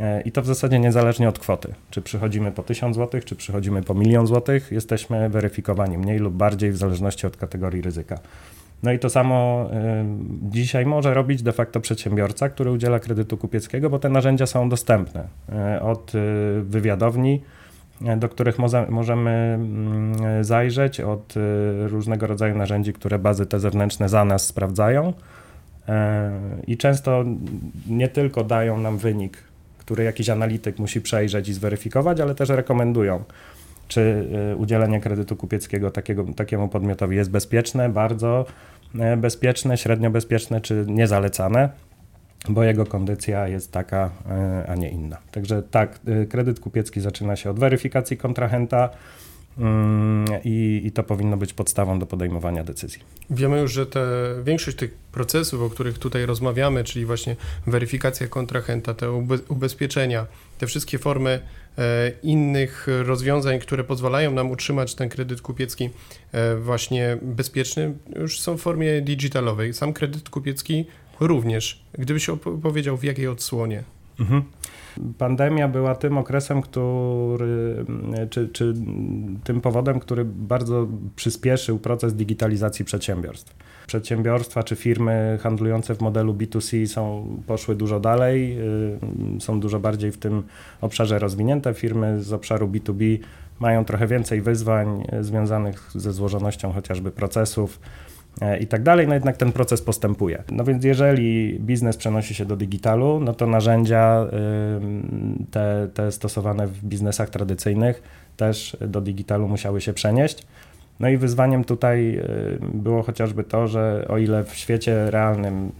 e, 0.00 0.20
I 0.20 0.32
to 0.32 0.42
w 0.42 0.46
zasadzie 0.46 0.78
niezależnie 0.78 1.28
od 1.28 1.38
kwoty. 1.38 1.74
Czy 1.90 2.02
przychodzimy 2.02 2.52
po 2.52 2.62
1000 2.62 2.96
zł, 2.96 3.20
czy 3.24 3.36
przychodzimy 3.36 3.82
po 3.82 3.94
milion 3.94 4.26
złotych, 4.26 4.72
jesteśmy 4.72 5.28
weryfikowani 5.28 5.98
mniej 5.98 6.18
lub 6.18 6.34
bardziej 6.34 6.72
w 6.72 6.76
zależności 6.76 7.26
od 7.26 7.36
kategorii 7.36 7.82
ryzyka. 7.82 8.18
No 8.82 8.92
i 8.92 8.98
to 8.98 9.10
samo 9.10 9.70
y, 9.72 10.04
dzisiaj 10.50 10.86
może 10.86 11.14
robić 11.14 11.42
de 11.42 11.52
facto 11.52 11.80
przedsiębiorca, 11.80 12.48
który 12.48 12.70
udziela 12.70 12.98
kredytu 12.98 13.36
kupieckiego, 13.36 13.90
bo 13.90 13.98
te 13.98 14.08
narzędzia 14.08 14.46
są 14.46 14.68
dostępne 14.68 15.28
y, 15.76 15.80
od 15.80 16.12
wywiadowni, 16.62 17.40
do 18.16 18.28
których 18.28 18.58
możemy 18.88 19.30
mm, 19.30 20.44
zajrzeć 20.44 21.00
od 21.00 21.36
y, 21.36 21.40
różnego 21.88 22.26
rodzaju 22.26 22.58
narzędzi, 22.58 22.92
które 22.92 23.18
bazy 23.18 23.46
te 23.46 23.60
zewnętrzne 23.60 24.08
za 24.08 24.24
nas 24.24 24.46
sprawdzają. 24.46 25.12
E, 25.88 26.30
I 26.66 26.76
często 26.76 27.24
nie 27.88 28.08
tylko 28.08 28.44
dają 28.44 28.78
nam 28.78 28.98
wynik, 28.98 29.38
który 29.78 30.04
jakiś 30.04 30.28
analityk 30.28 30.78
musi 30.78 31.00
przejrzeć 31.00 31.48
i 31.48 31.52
zweryfikować, 31.52 32.20
ale 32.20 32.34
też 32.34 32.48
rekomendują, 32.48 33.24
czy 33.88 34.28
y, 34.52 34.56
udzielenie 34.56 35.00
kredytu 35.00 35.36
kupieckiego 35.36 35.90
takiego, 35.90 36.24
takiemu 36.36 36.68
podmiotowi 36.68 37.16
jest 37.16 37.30
bezpieczne, 37.30 37.88
bardzo 37.88 38.46
e, 38.98 39.16
bezpieczne, 39.16 39.78
średnio 39.78 40.10
bezpieczne, 40.10 40.60
czy 40.60 40.84
niezalecane 40.88 41.68
bo 42.48 42.64
jego 42.64 42.86
kondycja 42.86 43.48
jest 43.48 43.72
taka, 43.72 44.10
e, 44.30 44.66
a 44.68 44.74
nie 44.74 44.90
inna. 44.90 45.16
Także 45.32 45.62
tak, 45.62 46.00
e, 46.06 46.26
kredyt 46.26 46.60
kupiecki 46.60 47.00
zaczyna 47.00 47.36
się 47.36 47.50
od 47.50 47.58
weryfikacji 47.58 48.16
kontrahenta. 48.16 48.90
Mm, 49.58 50.24
I, 50.44 50.82
I, 50.84 50.92
to 50.92 51.02
powinno 51.02 51.36
być 51.36 51.52
podstawą 51.52 51.98
do 51.98 52.06
podejmowania 52.06 52.64
decyzji. 52.64 53.02
Wiemy 53.30 53.60
już, 53.60 53.72
że 53.72 53.86
te, 53.86 54.02
większość 54.44 54.76
tych 54.76 54.94
procesów, 54.94 55.62
o 55.62 55.70
których 55.70 55.98
tutaj 55.98 56.26
rozmawiamy, 56.26 56.84
czyli 56.84 57.06
właśnie 57.06 57.36
weryfikacja 57.66 58.26
kontrahenta, 58.26 58.94
te 58.94 59.12
ubezpieczenia, 59.48 60.26
te 60.58 60.66
wszystkie 60.66 60.98
formy 60.98 61.40
e, 61.78 62.12
innych 62.22 62.86
rozwiązań, 63.02 63.58
które 63.58 63.84
pozwalają 63.84 64.32
nam 64.32 64.50
utrzymać 64.50 64.94
ten 64.94 65.08
kredyt 65.08 65.42
kupiecki 65.42 65.90
e, 66.32 66.56
właśnie 66.56 67.18
bezpieczny, 67.22 67.94
już 68.16 68.40
są 68.40 68.58
w 68.58 68.60
formie 68.60 69.00
digitalowej. 69.00 69.74
Sam 69.74 69.92
kredyt 69.92 70.28
kupiecki 70.28 70.86
również. 71.20 71.84
Gdybyś 71.98 72.28
opowiedział 72.28 72.96
w 72.96 73.04
jakiej 73.04 73.28
odsłonie? 73.28 73.84
Mhm. 74.20 74.42
Pandemia 75.18 75.68
była 75.68 75.94
tym 75.94 76.18
okresem, 76.18 76.62
który, 76.62 77.84
czy, 78.30 78.48
czy 78.48 78.74
tym 79.44 79.60
powodem, 79.60 80.00
który 80.00 80.24
bardzo 80.24 80.86
przyspieszył 81.16 81.78
proces 81.78 82.14
digitalizacji 82.14 82.84
przedsiębiorstw. 82.84 83.54
Przedsiębiorstwa 83.86 84.62
czy 84.62 84.76
firmy 84.76 85.38
handlujące 85.42 85.94
w 85.94 86.00
modelu 86.00 86.34
B2C 86.34 86.86
są, 86.86 87.26
poszły 87.46 87.74
dużo 87.74 88.00
dalej, 88.00 88.58
y, 89.36 89.40
są 89.40 89.60
dużo 89.60 89.80
bardziej 89.80 90.12
w 90.12 90.18
tym 90.18 90.42
obszarze 90.80 91.18
rozwinięte. 91.18 91.74
Firmy 91.74 92.22
z 92.22 92.32
obszaru 92.32 92.68
B2B 92.68 93.18
mają 93.60 93.84
trochę 93.84 94.06
więcej 94.06 94.40
wyzwań 94.40 95.04
y, 95.12 95.24
związanych 95.24 95.90
ze 95.94 96.12
złożonością 96.12 96.72
chociażby 96.72 97.10
procesów 97.10 97.80
i 98.60 98.66
tak 98.66 98.82
dalej, 98.82 99.08
no 99.08 99.14
jednak 99.14 99.36
ten 99.36 99.52
proces 99.52 99.82
postępuje. 99.82 100.42
No 100.52 100.64
więc 100.64 100.84
jeżeli 100.84 101.58
biznes 101.60 101.96
przenosi 101.96 102.34
się 102.34 102.44
do 102.44 102.56
digitalu, 102.56 103.20
no 103.20 103.34
to 103.34 103.46
narzędzia 103.46 104.26
te, 105.50 105.88
te 105.94 106.12
stosowane 106.12 106.66
w 106.66 106.84
biznesach 106.84 107.30
tradycyjnych 107.30 108.02
też 108.36 108.76
do 108.80 109.00
digitalu 109.00 109.48
musiały 109.48 109.80
się 109.80 109.92
przenieść. 109.92 110.46
No 111.00 111.08
i 111.08 111.16
wyzwaniem 111.16 111.64
tutaj 111.64 112.22
było 112.74 113.02
chociażby 113.02 113.44
to, 113.44 113.68
że 113.68 114.06
o 114.08 114.18
ile 114.18 114.44
w 114.44 114.54
świecie 114.54 115.10
realnym, 115.10 115.72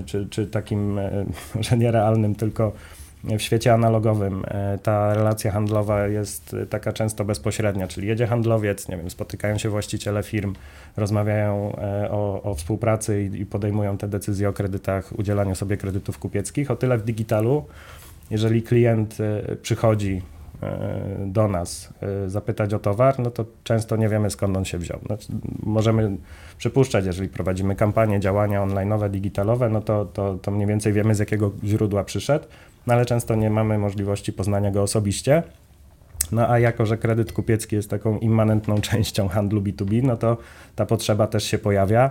y, 0.00 0.02
czy, 0.04 0.26
czy 0.30 0.46
takim, 0.46 0.98
y, 0.98 1.26
że 1.70 1.76
nie 1.78 1.90
realnym, 1.90 2.34
tylko 2.34 2.72
w 3.38 3.42
świecie 3.42 3.72
analogowym 3.72 4.44
ta 4.82 5.14
relacja 5.14 5.50
handlowa 5.50 6.06
jest 6.06 6.56
taka 6.70 6.92
często 6.92 7.24
bezpośrednia, 7.24 7.88
czyli 7.88 8.08
jedzie 8.08 8.26
handlowiec, 8.26 8.88
nie 8.88 8.96
wiem, 8.96 9.10
spotykają 9.10 9.58
się 9.58 9.68
właściciele 9.68 10.22
firm, 10.22 10.54
rozmawiają 10.96 11.76
e, 11.76 12.10
o, 12.10 12.42
o 12.42 12.54
współpracy 12.54 13.30
i, 13.34 13.46
podejmują 13.46 13.98
te 13.98 14.08
decyzje 14.08 14.48
o 14.48 14.52
kredytach, 14.52 15.18
udzielaniu 15.18 15.54
sobie 15.54 15.76
kredytów 15.76 16.18
kupieckich. 16.18 16.70
O 16.70 16.76
tyle 16.76 16.98
w 16.98 17.04
digitalu, 17.04 17.64
jeżeli 18.30 18.62
klient 18.62 19.18
e, 19.20 19.56
przychodzi 19.56 20.22
e, 20.62 21.26
do 21.26 21.48
nas 21.48 21.94
zapytać 22.26 22.74
o 22.74 22.78
towar, 22.78 23.18
no 23.18 23.30
to 23.30 23.44
często 23.64 23.96
nie 23.96 24.08
wiemy 24.08 24.30
skąd 24.30 24.56
on 24.56 24.64
się 24.64 24.78
wziął. 24.78 24.98
Znaczy, 25.06 25.32
możemy 25.62 26.16
przypuszczać, 26.58 27.06
jeżeli 27.06 27.28
prowadzimy 27.28 27.76
kampanie, 27.76 28.20
działania 28.20 28.62
online'owe, 28.62 29.10
digitalowe, 29.10 29.68
no 29.68 29.80
to, 29.80 30.04
to, 30.04 30.38
to 30.42 30.50
mniej 30.50 30.66
więcej 30.66 30.92
wiemy 30.92 31.14
z 31.14 31.18
jakiego 31.18 31.52
źródła 31.64 32.04
przyszedł, 32.04 32.46
no 32.86 32.94
ale 32.94 33.06
często 33.06 33.34
nie 33.34 33.50
mamy 33.50 33.78
możliwości 33.78 34.32
poznania 34.32 34.70
go 34.70 34.82
osobiście. 34.82 35.42
No 36.32 36.50
a 36.50 36.58
jako, 36.58 36.86
że 36.86 36.98
kredyt 36.98 37.32
kupiecki 37.32 37.76
jest 37.76 37.90
taką 37.90 38.18
immanentną 38.18 38.80
częścią 38.90 39.28
handlu 39.28 39.60
B2B, 39.60 40.02
no 40.02 40.16
to 40.16 40.36
ta 40.76 40.86
potrzeba 40.86 41.26
też 41.26 41.44
się 41.44 41.58
pojawia. 41.58 42.10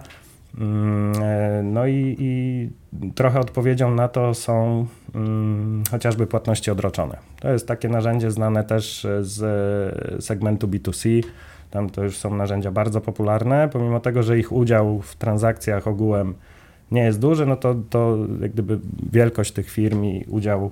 Mm, 0.57 1.23
e, 1.23 1.63
no 1.63 1.87
i, 1.87 2.15
i 2.19 2.69
trochę 3.15 3.39
odpowiedzią 3.39 3.95
na 3.95 4.07
to 4.07 4.33
są 4.33 4.85
mm, 5.15 5.83
chociażby 5.91 6.27
płatności 6.27 6.71
odroczone. 6.71 7.17
To 7.39 7.51
jest 7.51 7.67
takie 7.67 7.89
narzędzie 7.89 8.31
znane 8.31 8.63
też 8.63 9.07
z 9.21 10.25
segmentu 10.25 10.67
B2C. 10.67 11.23
Tam 11.71 11.89
to 11.89 12.03
już 12.03 12.17
są 12.17 12.35
narzędzia 12.35 12.71
bardzo 12.71 13.01
popularne, 13.01 13.69
pomimo 13.73 13.99
tego, 13.99 14.23
że 14.23 14.39
ich 14.39 14.51
udział 14.51 15.01
w 15.01 15.15
transakcjach 15.15 15.87
ogółem 15.87 16.33
nie 16.91 17.01
jest 17.01 17.19
duży, 17.19 17.45
no 17.45 17.55
to, 17.55 17.75
to 17.89 18.17
jak 18.41 18.51
gdyby 18.51 18.79
wielkość 19.11 19.51
tych 19.51 19.69
firm 19.69 20.03
i 20.03 20.25
udział 20.27 20.71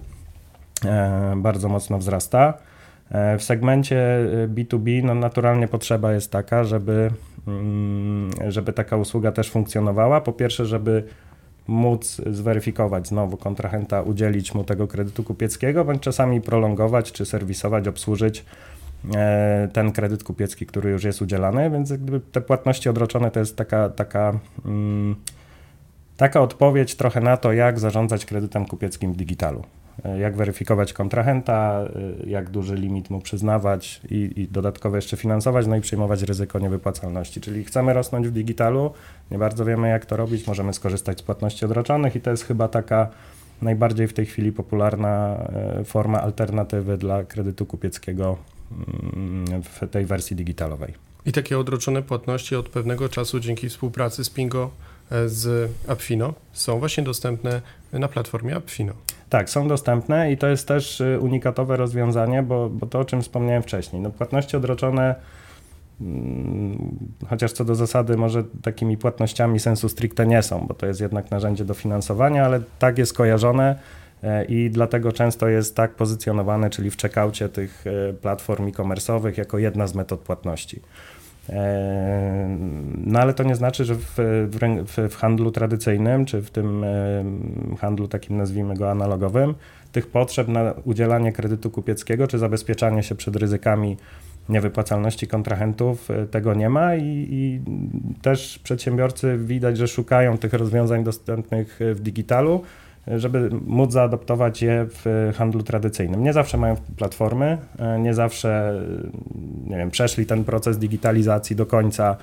e, 0.86 1.34
bardzo 1.38 1.70
mocno 1.70 1.98
wzrasta. 1.98 2.54
E, 3.12 3.38
w 3.38 3.44
segmencie 3.44 4.28
B2B 4.48 5.00
e, 5.00 5.06
no 5.06 5.16
naturalnie 5.16 5.68
potrzeba 5.68 6.14
jest 6.14 6.32
taka, 6.32 6.64
żeby, 6.64 7.12
mm, 7.48 8.30
żeby 8.48 8.74
taka 8.74 8.98
usługa 8.98 9.32
też 9.32 9.52
funkcjonowała. 9.52 10.22
Po 10.22 10.34
pierwsze, 10.34 10.66
żeby 10.66 11.04
móc 11.68 12.22
zweryfikować 12.32 13.08
znowu 13.08 13.38
kontrahenta, 13.38 14.02
udzielić 14.02 14.56
mu 14.56 14.64
tego 14.64 14.88
kredytu 14.88 15.24
kupieckiego, 15.24 15.86
bądź 15.86 16.02
czasami 16.02 16.42
prolongować 16.42 17.12
czy 17.12 17.26
serwisować, 17.26 17.88
obsłużyć 17.88 18.46
ten 19.74 19.92
kredyt 19.92 20.24
kupiecki, 20.24 20.66
który 20.66 20.92
już 20.92 21.04
jest 21.04 21.22
udzielany, 21.22 21.70
więc 21.70 21.94
te 22.32 22.42
płatności 22.42 22.90
odroczone 22.90 23.32
to 23.32 23.40
jest 23.40 23.58
taka, 23.58 23.90
taka, 23.90 24.40
mm, 24.66 25.16
taka 26.24 26.42
odpowiedź 26.42 26.96
trochę 26.96 27.22
na 27.22 27.38
to, 27.38 27.54
jak 27.54 27.80
zarządzać 27.80 28.26
kredytem 28.26 28.66
kupieckim 28.66 29.14
w 29.14 29.16
digitalu. 29.16 29.64
E, 30.06 30.20
jak 30.20 30.36
weryfikować 30.36 30.94
kontrahenta, 30.94 31.86
e, 32.26 32.30
jak 32.30 32.50
duży 32.50 32.76
limit 32.76 33.10
mu 33.10 33.22
przyznawać 33.22 34.02
i, 34.10 34.32
i, 34.36 34.48
dodatkowo 34.48 34.96
jeszcze 34.96 35.18
finansować, 35.18 35.68
no 35.68 35.76
i 35.76 35.82
przyjmować 35.82 36.22
ryzyko 36.22 36.60
niewypłacalności. 36.60 37.42
Czyli 37.42 37.64
chcemy 37.64 37.94
rosnąć 37.94 38.28
w 38.28 38.32
digitalu, 38.32 38.92
nie 39.32 39.38
bardzo 39.38 39.66
wiemy 39.66 39.90
jak 39.90 40.06
to 40.06 40.18
robić, 40.18 40.48
możemy 40.48 40.74
skorzystać 40.74 41.20
z 41.20 41.22
płatności 41.22 41.66
odroczonych 41.66 42.16
i 42.16 42.22
to 42.22 42.32
jest 42.32 42.46
chyba 42.46 42.68
taka 42.68 43.08
najbardziej 43.62 44.08
w 44.08 44.14
tej 44.14 44.26
chwili 44.26 44.52
popularna 44.52 45.38
e, 45.80 45.84
forma 45.84 46.22
alternatywy 46.22 46.98
dla 46.98 47.24
kredytu 47.24 47.66
kupieckiego 47.66 48.38
mm, 49.16 49.64
w 49.64 49.90
tej 49.92 50.06
wersji 50.06 50.36
digitalowej. 50.36 50.94
I 51.26 51.32
takie 51.32 51.60
odroczone 51.60 52.02
płatności 52.02 52.56
od 52.56 52.70
pewnego 52.70 53.10
czasu 53.10 53.40
dzięki 53.40 53.70
współpracy 53.70 54.24
z 54.24 54.30
Pingo 54.30 54.72
z 55.26 55.72
Appfino 55.88 56.34
są 56.54 56.80
właśnie 56.80 57.04
dostępne 57.04 57.62
na 57.94 58.08
platformie 58.08 58.56
Appfino. 58.56 58.94
Tak, 59.30 59.50
są 59.50 59.68
dostępne 59.68 60.32
i 60.32 60.38
to 60.38 60.48
jest 60.48 60.68
też 60.68 61.02
y, 61.02 61.20
unikatowe 61.20 61.78
rozwiązanie, 61.78 62.44
bo, 62.44 62.70
bo 62.70 62.88
to 62.88 63.00
o 63.00 63.06
czym 63.06 63.22
wspomniałem 63.22 63.64
wcześniej. 63.64 64.02
No, 64.02 64.10
płatności 64.10 64.58
odroczone, 64.58 65.16
hmm, 66.00 66.98
chociaż 67.30 67.52
co 67.52 67.66
do 67.66 67.76
zasady, 67.76 68.18
może 68.18 68.44
takimi 68.62 68.98
płatnościami 68.98 69.60
sensu 69.60 69.90
stricte 69.90 70.28
nie 70.28 70.44
są, 70.44 70.68
bo 70.68 70.74
to 70.74 70.86
jest 70.86 71.02
jednak 71.02 71.32
narzędzie 71.32 71.66
do 71.66 71.74
finansowania, 71.74 72.46
ale 72.46 72.62
tak 72.80 72.98
jest 72.98 73.14
kojarzone 73.14 73.80
e, 74.24 74.46
i 74.46 74.70
dlatego 74.70 75.12
często 75.12 75.48
jest 75.48 75.76
tak 75.76 75.96
pozycjonowane, 75.96 76.70
czyli 76.70 76.92
w 76.92 76.98
checkoutie 76.98 77.50
tych 77.50 77.84
e, 77.88 78.14
platform 78.14 78.68
e-commerce'owych 78.68 79.38
jako 79.38 79.58
jedna 79.58 79.88
z 79.88 79.96
metod 79.96 80.20
płatności. 80.20 80.82
E, 81.50 82.58
no 83.06 83.20
ale 83.20 83.34
to 83.34 83.44
nie 83.44 83.56
znaczy, 83.56 83.86
że 83.86 83.96
w, 83.96 84.16
w, 84.18 85.10
w, 85.10 85.16
handlu 85.16 85.52
tradycyjnym, 85.52 86.26
czy 86.26 86.42
w 86.42 86.50
tym 86.50 86.84
e, 86.84 87.24
handlu 87.78 88.08
takim 88.08 88.38
nazwijmy 88.38 88.76
go 88.76 88.92
analogowym, 88.92 89.56
tych 89.92 90.08
potrzeb 90.08 90.48
na 90.48 90.74
udzielanie 90.84 91.32
kredytu 91.32 91.72
kupieckiego, 91.72 92.28
czy 92.28 92.38
zabezpieczanie 92.38 93.04
się 93.04 93.16
przed 93.16 93.36
ryzykami 93.36 93.98
niewypłacalności 94.50 95.28
kontrahentów, 95.28 96.12
e, 96.12 96.26
tego 96.26 96.54
nie 96.54 96.70
ma 96.70 96.96
i, 96.96 97.28
i 97.32 97.62
też 98.22 98.60
przedsiębiorcy 98.60 99.38
widać, 99.38 99.78
że 99.78 99.88
szukają 99.88 100.38
tych 100.38 100.54
rozwiązań 100.54 101.04
dostępnych 101.04 101.80
w 101.80 102.00
digitalu, 102.00 102.64
żeby 103.08 103.50
móc 103.66 103.92
zaadoptować 103.92 104.62
je 104.62 104.86
w 104.90 105.32
handlu 105.36 105.64
tradycyjnym. 105.64 106.24
Nie 106.24 106.34
zawsze 106.34 106.58
mają 106.58 106.76
platformy, 106.98 107.58
e, 107.80 108.00
nie 108.00 108.14
zawsze 108.14 108.82
nie 109.68 109.78
wiem, 109.78 109.92
przeszli 109.92 110.26
ten 110.26 110.44
proces 110.44 110.78
digitalizacji 110.78 111.56
do 111.56 111.66
końca, 111.66 112.18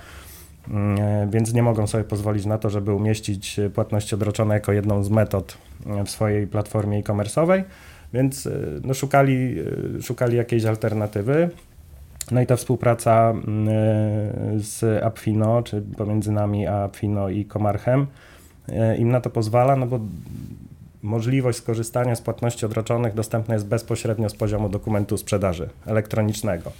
mm, 0.69 0.99
e, 1.01 1.29
więc 1.31 1.55
nie 1.55 1.63
mogą 1.63 1.87
sobie 1.87 2.05
pozwolić 2.05 2.47
na 2.47 2.59
to, 2.59 2.71
żeby 2.71 2.95
umieścić 2.95 3.61
płatności 3.75 4.15
odroczone 4.15 4.55
jako 4.55 4.73
jedną 4.73 5.05
z 5.05 5.11
metod 5.11 5.59
e, 5.87 6.05
w 6.05 6.11
swojej 6.11 6.47
platformie 6.47 6.99
e-commerce'owej, 6.99 7.63
więc 8.13 8.49
no, 8.85 8.95
szukali, 8.95 9.57
szukali 10.03 10.37
jakiejś 10.37 10.65
alternatywy. 10.65 11.51
No 12.31 12.41
i 12.41 12.47
ta 12.47 12.57
współpraca 12.57 13.31
mm, 13.31 13.69
z 14.57 15.03
Apfino, 15.05 15.63
czy 15.63 15.83
pomiędzy 15.97 16.33
nami 16.33 16.67
a 16.67 16.83
Apfino 16.83 17.29
i 17.29 17.45
Komarchem, 17.45 18.07
im 18.99 19.09
na 19.09 19.21
to 19.21 19.31
pozwala, 19.31 19.77
no 19.77 19.87
bo 19.87 20.01
możliwość 21.03 21.59
skorzystania 21.59 22.17
z 22.17 22.21
płatności 22.21 22.67
odroczonych 22.67 23.15
dostępna 23.15 23.55
jest 23.55 23.67
bezpośrednio 23.67 24.29
z 24.29 24.35
poziomu 24.35 24.69
dokumentu 24.69 25.17
sprzedaży 25.17 25.69
elektronicznego. 25.87 26.73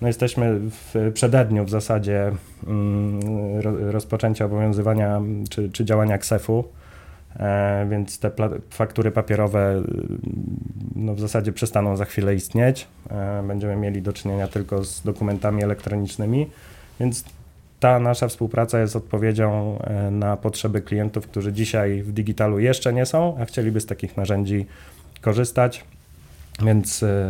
No 0.00 0.06
jesteśmy 0.06 0.60
w 0.60 1.10
przededniu 1.14 1.64
w 1.64 1.70
zasadzie 1.70 2.32
mm, 2.66 3.20
rozpoczęcia 3.90 4.44
obowiązywania 4.44 5.20
czy, 5.50 5.70
czy 5.70 5.84
działania 5.84 6.18
KSEF-u, 6.18 6.64
e, 7.36 7.86
więc 7.90 8.18
te 8.18 8.30
faktury 8.70 9.10
papierowe 9.10 9.70
mm, 9.70 10.20
no 10.96 11.14
w 11.14 11.20
zasadzie 11.20 11.52
przestaną 11.52 11.96
za 11.96 12.04
chwilę 12.04 12.34
istnieć. 12.34 12.88
E, 13.10 13.42
będziemy 13.46 13.76
mieli 13.76 14.02
do 14.02 14.12
czynienia 14.12 14.48
tylko 14.48 14.84
z 14.84 15.02
dokumentami 15.02 15.64
elektronicznymi, 15.64 16.50
więc 17.00 17.24
ta 17.80 17.98
nasza 17.98 18.28
współpraca 18.28 18.80
jest 18.80 18.96
odpowiedzią 18.96 19.78
e, 19.78 20.10
na 20.10 20.36
potrzeby 20.36 20.82
klientów, 20.82 21.26
którzy 21.26 21.52
dzisiaj 21.52 22.02
w 22.02 22.12
digitalu 22.12 22.58
jeszcze 22.58 22.92
nie 22.92 23.06
są, 23.06 23.36
a 23.40 23.44
chcieliby 23.44 23.80
z 23.80 23.86
takich 23.86 24.16
narzędzi 24.16 24.66
korzystać, 25.20 25.84
więc 26.62 27.02
e, 27.02 27.28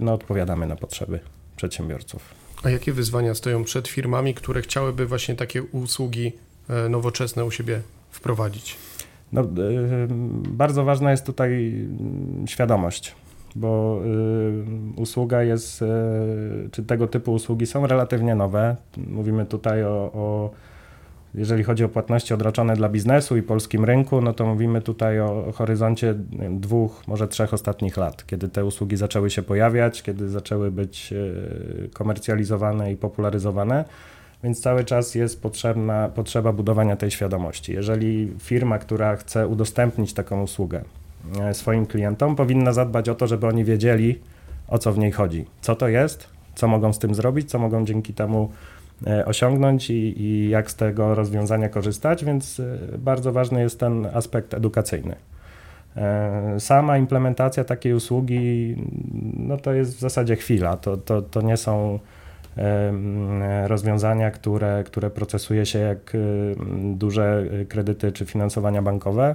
no, 0.00 0.14
odpowiadamy 0.14 0.66
na 0.66 0.76
potrzeby 0.76 1.20
przedsiębiorców. 1.56 2.34
A 2.62 2.70
jakie 2.70 2.92
wyzwania 2.92 3.34
stoją 3.34 3.64
przed 3.64 3.88
firmami, 3.88 4.34
które 4.34 4.62
chciałyby 4.62 5.06
właśnie 5.06 5.34
takie 5.34 5.62
usługi 5.62 6.32
e, 6.68 6.88
nowoczesne 6.88 7.44
u 7.44 7.50
siebie 7.50 7.80
wprowadzić? 8.10 8.76
No, 9.32 9.44
bardzo 10.48 10.84
ważna 10.84 11.10
jest 11.10 11.26
tutaj 11.26 11.74
świadomość 12.46 13.14
bo 13.56 14.00
y, 14.96 15.00
usługa 15.00 15.42
jest, 15.42 15.82
y, 15.82 15.86
czy 16.72 16.84
tego 16.84 17.06
typu 17.06 17.32
usługi 17.32 17.66
są 17.66 17.86
relatywnie 17.86 18.34
nowe. 18.34 18.76
Mówimy 18.96 19.46
tutaj 19.46 19.84
o, 19.84 20.10
o 20.14 20.50
Jeżeli 21.34 21.64
chodzi 21.64 21.84
o 21.84 21.88
płatności 21.88 22.34
odroczone 22.34 22.76
dla 22.76 22.88
biznesu 22.88 23.36
i 23.36 23.42
polskim 23.42 23.84
rynku, 23.84 24.20
no 24.20 24.32
to 24.32 24.46
mówimy 24.46 24.82
tutaj 24.82 25.20
o 25.20 25.52
horyzoncie 25.54 26.14
dwóch, 26.50 27.02
może 27.06 27.28
trzech 27.28 27.54
ostatnich 27.54 27.96
lat, 27.96 28.26
kiedy 28.26 28.48
te 28.48 28.64
usługi 28.64 28.96
zaczęły 28.96 29.30
się 29.30 29.42
pojawiać, 29.42 30.02
kiedy 30.02 30.28
zaczęły 30.28 30.70
być 30.70 31.12
e, 31.12 31.88
komercjalizowane 31.88 32.92
i 32.92 32.96
popularyzowane. 32.96 33.84
Więc 34.44 34.60
cały 34.60 34.84
czas 34.84 35.14
jest 35.14 35.42
potrzebna, 35.42 36.08
potrzeba 36.08 36.52
budowania 36.52 36.96
tej 36.96 37.10
świadomości. 37.10 37.72
Jeżeli 37.72 38.32
firma, 38.38 38.78
która 38.78 39.16
chce 39.16 39.48
udostępnić 39.48 40.12
taką 40.12 40.42
usługę 40.42 40.84
swoim 41.52 41.86
klientom, 41.86 42.36
powinna 42.36 42.72
zadbać 42.72 43.08
o 43.08 43.14
to, 43.14 43.26
żeby 43.26 43.46
oni 43.46 43.64
wiedzieli, 43.64 44.18
o 44.68 44.78
co 44.78 44.92
w 44.92 44.98
niej 44.98 45.12
chodzi, 45.12 45.44
co 45.60 45.76
to 45.76 45.88
jest, 45.88 46.28
co 46.54 46.68
mogą 46.68 46.92
z 46.92 46.98
tym 46.98 47.14
zrobić, 47.14 47.50
co 47.50 47.58
mogą 47.58 47.84
dzięki 47.84 48.14
temu 48.14 48.50
E, 49.06 49.24
osiągnąć 49.24 49.90
i, 49.90 50.22
i 50.22 50.48
jak 50.48 50.70
z 50.70 50.74
tego 50.74 51.14
rozwiązania 51.14 51.68
korzystać, 51.68 52.24
więc 52.24 52.60
e, 52.60 52.98
bardzo 52.98 53.32
ważny 53.32 53.60
jest 53.60 53.80
ten 53.80 54.06
aspekt 54.06 54.54
edukacyjny. 54.54 55.16
E, 55.96 56.60
sama 56.60 56.98
implementacja 56.98 57.64
takiej 57.64 57.94
usługi, 57.94 58.76
no 59.36 59.56
to 59.56 59.72
jest 59.72 59.96
w 59.96 60.00
zasadzie 60.00 60.36
chwila. 60.36 60.76
To, 60.76 60.96
to, 60.96 61.22
to 61.22 61.42
nie 61.42 61.56
są 61.56 61.98
rozwiązania, 63.66 64.30
które, 64.30 64.84
które 64.86 65.10
procesuje 65.10 65.66
się 65.66 65.78
jak 65.78 66.16
duże 66.94 67.44
kredyty 67.68 68.12
czy 68.12 68.26
finansowania 68.26 68.82
bankowe. 68.82 69.34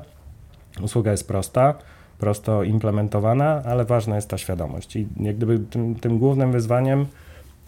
Usługa 0.81 1.11
jest 1.11 1.27
prosta, 1.27 1.73
prosto 2.17 2.63
implementowana, 2.63 3.61
ale 3.65 3.85
ważna 3.85 4.15
jest 4.15 4.29
ta 4.29 4.37
świadomość. 4.37 4.95
I 4.95 5.07
jak 5.19 5.37
gdyby 5.37 5.59
tym, 5.59 5.95
tym 5.95 6.19
głównym 6.19 6.51
wyzwaniem 6.51 7.05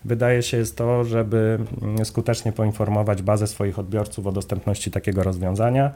wydaje 0.05 0.43
się 0.43 0.57
jest 0.57 0.77
to, 0.77 1.03
żeby 1.03 1.59
mm, 1.81 2.05
skutecznie 2.05 2.51
poinformować 2.51 3.21
bazę 3.21 3.47
swoich 3.47 3.79
odbiorców 3.79 4.27
o 4.27 4.31
dostępności 4.31 4.91
takiego 4.91 5.23
rozwiązania, 5.23 5.91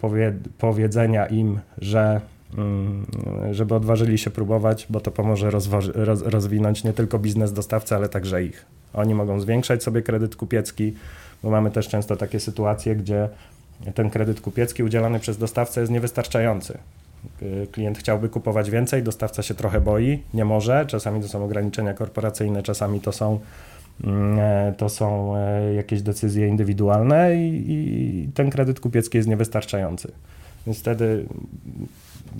powie, 0.00 0.32
powiedzenia 0.58 1.26
im, 1.26 1.60
że 1.78 2.20
mm, 2.58 3.06
żeby 3.50 3.74
odważyli 3.74 4.18
się 4.18 4.30
próbować, 4.30 4.86
bo 4.90 5.00
to 5.00 5.10
pomoże 5.10 5.50
roz, 5.50 5.68
rozwinąć 6.24 6.84
nie 6.84 6.92
tylko 6.92 7.18
biznes 7.18 7.52
dostawcy, 7.52 7.94
ale 7.94 8.08
także 8.08 8.44
ich. 8.44 8.66
Oni 8.94 9.14
mogą 9.14 9.40
zwiększać 9.40 9.82
sobie 9.82 10.02
kredyt 10.02 10.36
kupiecki, 10.36 10.94
bo 11.42 11.50
mamy 11.50 11.70
też 11.70 11.88
często 11.88 12.16
takie 12.16 12.40
sytuacje, 12.40 12.96
gdzie 12.96 13.28
ten 13.94 14.10
kredyt 14.10 14.40
kupiecki 14.40 14.82
udzielany 14.82 15.20
przez 15.20 15.38
dostawcę 15.38 15.80
jest 15.80 15.92
niewystarczający. 15.92 16.78
Y, 17.42 17.66
klient 17.72 17.98
chciałby 17.98 18.28
kupować 18.28 18.70
więcej, 18.70 19.02
dostawca 19.02 19.42
się 19.42 19.54
trochę 19.54 19.80
boi, 19.80 20.22
nie 20.34 20.44
może. 20.44 20.86
Czasami 20.86 21.22
to 21.22 21.28
są 21.28 21.44
ograniczenia 21.44 21.94
korporacyjne, 21.94 22.62
czasami 22.62 23.00
to 23.00 23.12
są, 23.12 23.40
mm, 24.04 24.38
e, 24.38 24.74
to 24.76 24.88
są 24.88 25.36
e, 25.36 25.74
jakieś 25.74 26.02
decyzje 26.02 26.48
indywidualne 26.48 27.36
i, 27.36 27.64
i 27.68 28.28
ten 28.34 28.50
kredyt 28.50 28.80
kupiecki 28.80 29.16
jest 29.18 29.28
niewystarczający. 29.28 30.12
Więc 30.66 30.78
wtedy 30.78 31.26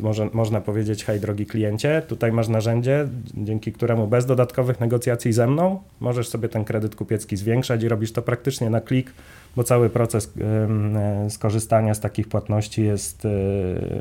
może, 0.01 0.29
można 0.33 0.61
powiedzieć, 0.61 1.05
hej 1.05 1.21
drogi 1.21 1.47
kliencie, 1.47 2.03
tutaj 2.09 2.33
masz 2.33 2.49
narzędzie, 2.49 3.09
dzięki 3.35 3.73
któremu 3.73 4.07
bez 4.07 4.27
dodatkowych 4.27 4.81
negocjacji 4.81 5.33
ze 5.33 5.47
mną 5.47 5.81
możesz 6.01 6.29
sobie 6.29 6.49
ten 6.49 6.65
kredyt 6.65 6.97
kupiecki 6.97 7.37
zwiększać 7.37 7.83
i 7.83 7.89
robisz 7.89 8.13
to 8.13 8.23
praktycznie 8.23 8.71
na 8.71 8.81
klik, 8.81 9.13
bo 9.57 9.65
cały 9.65 9.91
proces 9.91 10.33
e, 10.41 11.31
skorzystania 11.31 11.95
z 11.95 12.01
takich 12.01 12.29
płatności 12.29 12.85
jest 12.85 13.25
e, 13.25 13.29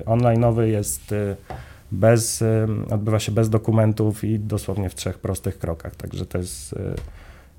online'owy, 0.05 0.61
jest 0.61 1.13
e, 1.13 1.35
bez, 1.91 2.43
odbywa 2.91 3.19
się 3.19 3.31
bez 3.31 3.49
dokumentów 3.49 4.23
i 4.23 4.39
dosłownie 4.39 4.89
w 4.89 4.95
trzech 4.95 5.19
prostych 5.19 5.59
krokach. 5.59 5.95
Także 5.95 6.25
to 6.25 6.37
jest 6.37 6.75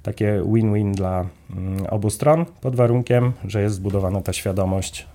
takie 0.02 0.42
win-win 0.46 0.92
dla 0.92 1.26
mm, 1.56 1.86
obu 1.86 2.10
stron, 2.10 2.44
pod 2.60 2.76
warunkiem, 2.76 3.32
że 3.44 3.62
jest 3.62 3.74
zbudowana 3.74 4.20
ta 4.20 4.32
świadomość 4.32 5.06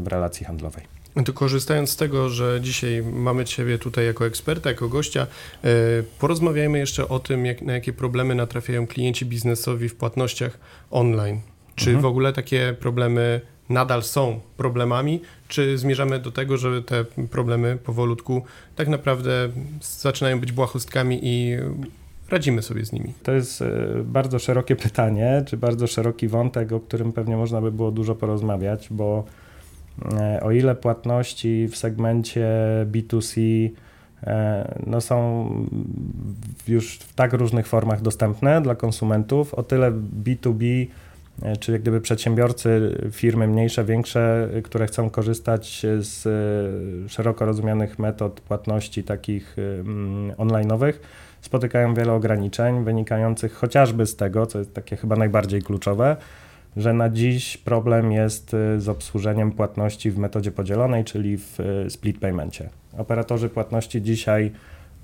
w 0.00 0.06
relacji 0.06 0.46
handlowej. 0.46 0.84
To 1.24 1.32
korzystając 1.32 1.90
z 1.90 1.96
tego, 1.96 2.28
że 2.28 2.60
dzisiaj 2.60 3.02
mamy 3.02 3.44
Ciebie 3.44 3.78
tutaj 3.78 4.06
jako 4.06 4.26
eksperta, 4.26 4.70
jako 4.70 4.88
gościa, 4.88 5.26
porozmawiajmy 6.18 6.78
jeszcze 6.78 7.08
o 7.08 7.18
tym, 7.18 7.46
jak, 7.46 7.62
na 7.62 7.72
jakie 7.72 7.92
problemy 7.92 8.34
natrafiają 8.34 8.86
klienci 8.86 9.26
biznesowi 9.26 9.88
w 9.88 9.94
płatnościach 9.96 10.58
online. 10.90 11.40
Czy 11.78 11.90
mhm. 11.90 12.02
w 12.02 12.06
ogóle 12.06 12.32
takie 12.32 12.76
problemy 12.80 13.40
nadal 13.68 14.02
są 14.02 14.40
problemami, 14.56 15.20
czy 15.48 15.78
zmierzamy 15.78 16.18
do 16.18 16.32
tego, 16.32 16.56
że 16.56 16.82
te 16.82 17.04
problemy 17.30 17.76
powolutku 17.84 18.42
tak 18.76 18.88
naprawdę 18.88 19.48
zaczynają 19.80 20.40
być 20.40 20.52
błahostkami 20.52 21.20
i 21.22 21.56
radzimy 22.30 22.62
sobie 22.62 22.84
z 22.84 22.92
nimi? 22.92 23.12
To 23.22 23.32
jest 23.32 23.62
e, 23.62 23.68
bardzo 24.04 24.38
szerokie 24.38 24.76
pytanie, 24.76 25.44
czy 25.46 25.56
bardzo 25.56 25.86
szeroki 25.86 26.28
wątek, 26.28 26.72
o 26.72 26.80
którym 26.80 27.12
pewnie 27.12 27.36
można 27.36 27.60
by 27.60 27.72
było 27.72 27.90
dużo 27.90 28.14
porozmawiać, 28.14 28.88
bo 28.90 29.24
E, 30.12 30.40
o 30.40 30.50
ile 30.50 30.74
płatności 30.74 31.68
w 31.68 31.76
segmencie 31.76 32.46
B2C 32.92 33.40
e, 34.22 34.82
no 34.86 35.00
są 35.00 35.48
już 36.68 36.98
w 36.98 37.14
tak 37.14 37.32
różnych 37.32 37.66
formach 37.66 38.02
dostępne 38.02 38.62
dla 38.62 38.74
konsumentów, 38.74 39.54
o 39.54 39.62
tyle 39.62 39.92
B2B, 40.24 40.64
e, 40.64 40.86
czyli 41.60 41.72
jak 41.72 41.82
gdyby 41.82 42.00
przedsiębiorcy, 42.00 42.98
firmy 43.12 43.48
mniejsze, 43.48 43.84
większe, 43.84 44.48
które 44.64 44.86
chcą 44.86 45.10
korzystać 45.10 45.86
z 45.98 46.22
szeroko 47.10 47.44
rozumianych 47.44 47.98
metod 47.98 48.40
płatności 48.40 49.04
takich 49.04 49.56
mm, 49.58 50.30
online'owych, 50.30 50.92
spotykają 51.40 51.94
wiele 51.94 52.12
ograniczeń 52.12 52.84
wynikających 52.84 53.54
chociażby 53.54 54.06
z 54.06 54.16
tego, 54.16 54.46
co 54.46 54.58
jest 54.58 54.74
takie 54.74 54.96
chyba 54.96 55.16
najbardziej 55.16 55.62
kluczowe, 55.62 56.16
że 56.76 56.92
na 56.92 57.08
dziś 57.08 57.56
problem 57.56 58.12
jest 58.12 58.56
z 58.78 58.88
obsłużeniem 58.88 59.52
płatności 59.52 60.10
w 60.10 60.18
metodzie 60.18 60.50
podzielonej, 60.50 61.04
czyli 61.04 61.38
w 61.38 61.58
split 61.88 62.18
paymentie. 62.18 62.68
Operatorzy 62.98 63.48
płatności 63.48 64.02
dzisiaj, 64.02 64.52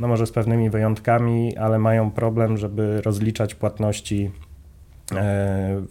no 0.00 0.08
może 0.08 0.26
z 0.26 0.32
pewnymi 0.32 0.70
wyjątkami, 0.70 1.56
ale 1.56 1.78
mają 1.78 2.10
problem, 2.10 2.56
żeby 2.56 3.02
rozliczać 3.02 3.54
płatności 3.54 4.30
e, 4.30 4.43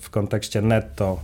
w 0.02 0.10
kontekście 0.10 0.62
netto 0.62 1.20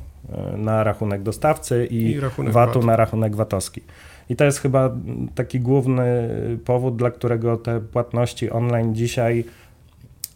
e, 0.53 0.57
na 0.57 0.83
rachunek 0.83 1.23
dostawcy 1.23 1.87
i, 1.91 2.11
I 2.11 2.19
VAT-u 2.51 2.79
VAT. 2.79 2.85
na 2.85 2.95
rachunek 2.95 3.35
VAT-owski. 3.35 3.81
I 4.29 4.35
to 4.35 4.45
jest 4.45 4.59
chyba 4.59 4.91
taki 5.35 5.59
główny 5.59 6.29
powód, 6.65 6.95
dla 6.95 7.11
którego 7.11 7.57
te 7.57 7.79
płatności 7.79 8.49
online 8.49 8.95
dzisiaj 8.95 9.45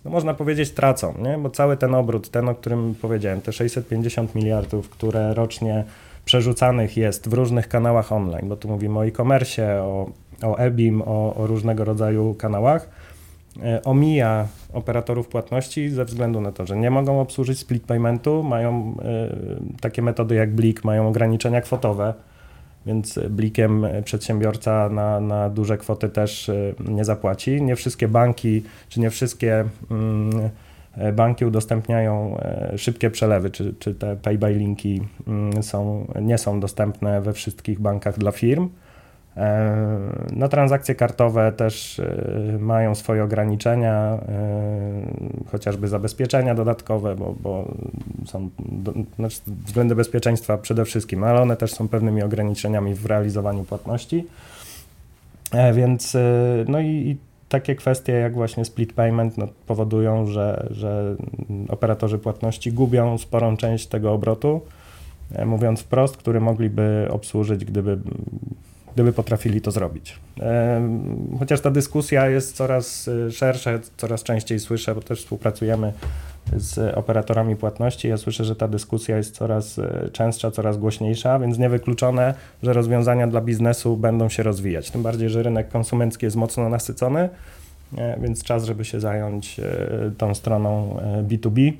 no 0.06 0.12
można 0.12 0.34
powiedzieć, 0.34 0.72
tracą, 0.72 1.14
nie? 1.24 1.38
bo 1.38 1.50
cały 1.50 1.78
ten 1.78 1.96
obrót, 1.96 2.30
ten, 2.30 2.50
o 2.50 2.56
którym 2.56 2.96
powiedziałem, 3.02 3.42
te 3.42 3.54
650 3.54 4.36
miliardów, 4.36 4.90
które 4.90 5.34
rocznie 5.34 5.84
przerzucanych 6.26 6.98
jest 6.98 7.30
w 7.30 7.34
różnych 7.34 7.68
kanałach 7.68 8.12
online, 8.12 8.50
bo 8.50 8.56
tu 8.56 8.68
mówimy 8.68 9.00
o 9.00 9.06
e-commerce, 9.06 9.82
o, 9.82 10.10
o 10.44 10.58
e-BIM, 10.58 11.02
o, 11.02 11.36
o 11.36 11.48
różnego 11.48 11.86
rodzaju 11.86 12.34
kanałach, 12.34 12.84
e, 12.84 13.03
omija 13.86 14.48
operatorów 14.74 15.28
płatności 15.28 15.90
ze 15.90 16.06
względu 16.06 16.42
na 16.42 16.52
to, 16.52 16.66
że 16.66 16.78
nie 16.78 16.92
mogą 16.92 17.22
obsłużyć 17.22 17.60
split 17.60 17.84
paymentu, 17.84 18.44
mają 18.44 18.96
y, 19.76 19.82
takie 19.82 20.02
metody 20.02 20.36
jak 20.36 20.52
Blik, 20.56 20.84
mają 20.84 21.08
ograniczenia 21.08 21.62
kwotowe, 21.62 22.14
więc 22.86 23.20
blikiem 23.30 23.86
przedsiębiorca 24.04 24.90
na, 24.90 25.20
na 25.20 25.50
duże 25.50 25.78
kwoty 25.78 26.10
też 26.10 26.50
y, 26.50 26.76
nie 26.88 27.06
zapłaci. 27.06 27.62
Nie 27.62 27.76
wszystkie 27.76 28.08
banki, 28.08 28.64
czy 28.90 29.00
nie 29.00 29.10
wszystkie 29.10 29.66
mm, 29.92 30.50
banki 31.14 31.46
udostępniają 31.46 32.38
e, 32.40 32.78
szybkie 32.78 33.10
przelewy, 33.10 33.50
czy, 33.50 33.74
czy 33.80 33.96
te 33.96 34.16
pay 34.16 34.38
by 34.38 34.54
linki 34.54 35.02
mm, 35.28 35.64
są, 35.64 36.08
nie 36.22 36.38
są 36.38 36.60
dostępne 36.60 37.22
we 37.22 37.34
wszystkich 37.34 37.80
bankach 37.80 38.18
dla 38.18 38.32
firm. 38.32 38.70
E, 39.38 39.78
no, 40.36 40.50
transakcje 40.50 40.96
kartowe 40.96 41.52
też 41.52 42.00
e, 42.00 42.58
mają 42.60 42.96
swoje 42.96 43.24
ograniczenia, 43.24 43.94
e, 43.94 44.20
chociażby 45.52 45.88
zabezpieczenia 45.88 46.56
dodatkowe, 46.56 47.16
bo, 47.16 47.36
bo 47.40 47.72
są 48.26 48.50
znaczy 49.16 49.40
względy 49.66 49.96
bezpieczeństwa 49.96 50.58
przede 50.58 50.86
wszystkim, 50.86 51.24
ale 51.24 51.42
one 51.42 51.58
też 51.58 51.74
są 51.74 51.88
pewnymi 51.88 52.24
ograniczeniami 52.24 52.96
w 52.96 53.06
realizowaniu 53.06 53.64
płatności. 53.64 54.28
Więc 55.74 56.18
no 56.68 56.80
i, 56.80 56.88
i 56.88 57.18
takie 57.50 57.76
kwestie 57.76 58.14
jak 58.14 58.34
właśnie 58.34 58.66
split 58.66 58.94
payment 58.94 59.38
no, 59.38 59.48
powodują, 59.68 60.26
że, 60.26 60.68
że 60.72 61.16
operatorzy 61.70 62.18
płatności 62.18 62.72
gubią 62.72 63.18
sporą 63.18 63.58
część 63.58 63.88
tego 63.88 64.14
obrotu, 64.14 64.62
mówiąc 65.46 65.82
wprost, 65.82 66.18
który 66.18 66.40
mogliby 66.40 67.08
obsłużyć, 67.12 67.66
gdyby 67.66 67.98
gdyby 68.96 69.14
potrafili 69.14 69.62
to 69.62 69.72
zrobić. 69.72 70.20
Chociaż 71.40 71.62
ta 71.62 71.72
dyskusja 71.72 72.30
jest 72.30 72.56
coraz 72.56 73.08
y, 73.08 73.32
szersza, 73.32 73.72
coraz 73.98 74.24
częściej 74.24 74.60
słyszę, 74.60 74.96
bo 74.96 75.02
też 75.02 75.20
współpracujemy 75.20 75.94
z 76.58 76.98
operatorami 76.98 77.56
płatności. 77.56 78.08
Ja 78.08 78.18
słyszę, 78.18 78.46
że 78.46 78.56
ta 78.56 78.68
dyskusja 78.68 79.18
jest 79.18 79.36
coraz 79.36 79.78
y, 79.78 80.10
częstsza, 80.14 80.52
coraz 80.52 80.78
głośniejsza, 80.78 81.40
więc 81.40 81.58
niewykluczone, 81.58 82.34
że 82.64 82.74
rozwiązania 82.74 83.28
dla 83.28 83.42
biznesu 83.42 83.98
będą 83.98 84.30
się 84.30 84.44
rozwijać. 84.44 84.92
Tym 84.92 85.04
bardziej, 85.04 85.30
że 85.30 85.44
rynek 85.44 85.70
konsumencki 85.70 86.26
jest 86.26 86.36
mocno 86.36 86.70
nasycony, 86.70 87.30
e, 87.98 88.20
więc 88.22 88.44
czas, 88.44 88.66
żeby 88.66 88.86
się 88.86 89.00
zająć 89.00 89.60
e, 89.60 90.12
tą 90.18 90.36
stroną 90.36 90.98
B2B. 91.28 91.70
E, 91.70 91.74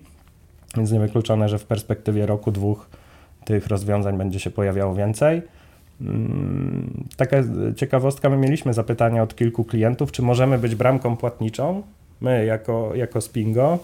więc 0.78 0.92
niewykluczone, 0.92 1.50
że 1.50 1.60
w 1.60 1.66
perspektywie 1.66 2.26
roku, 2.26 2.52
dwóch 2.52 2.90
tych 3.46 3.68
rozwiązań 3.68 4.18
będzie 4.18 4.40
się 4.40 4.50
pojawiało 4.50 4.96
więcej. 4.96 5.42
Mm, 6.04 7.04
taka 7.18 7.38
ciekawostka, 7.76 8.30
my 8.30 8.38
mieliśmy 8.38 8.74
zapytania 8.74 9.24
od 9.24 9.36
kilku 9.36 9.64
klientów, 9.64 10.12
czy 10.12 10.22
możemy 10.22 10.58
być 10.58 10.76
bramką 10.76 11.18
płatniczą, 11.18 11.84
my 12.22 12.46
jako, 12.46 12.92
jako 12.96 13.22
Spingo, 13.22 13.80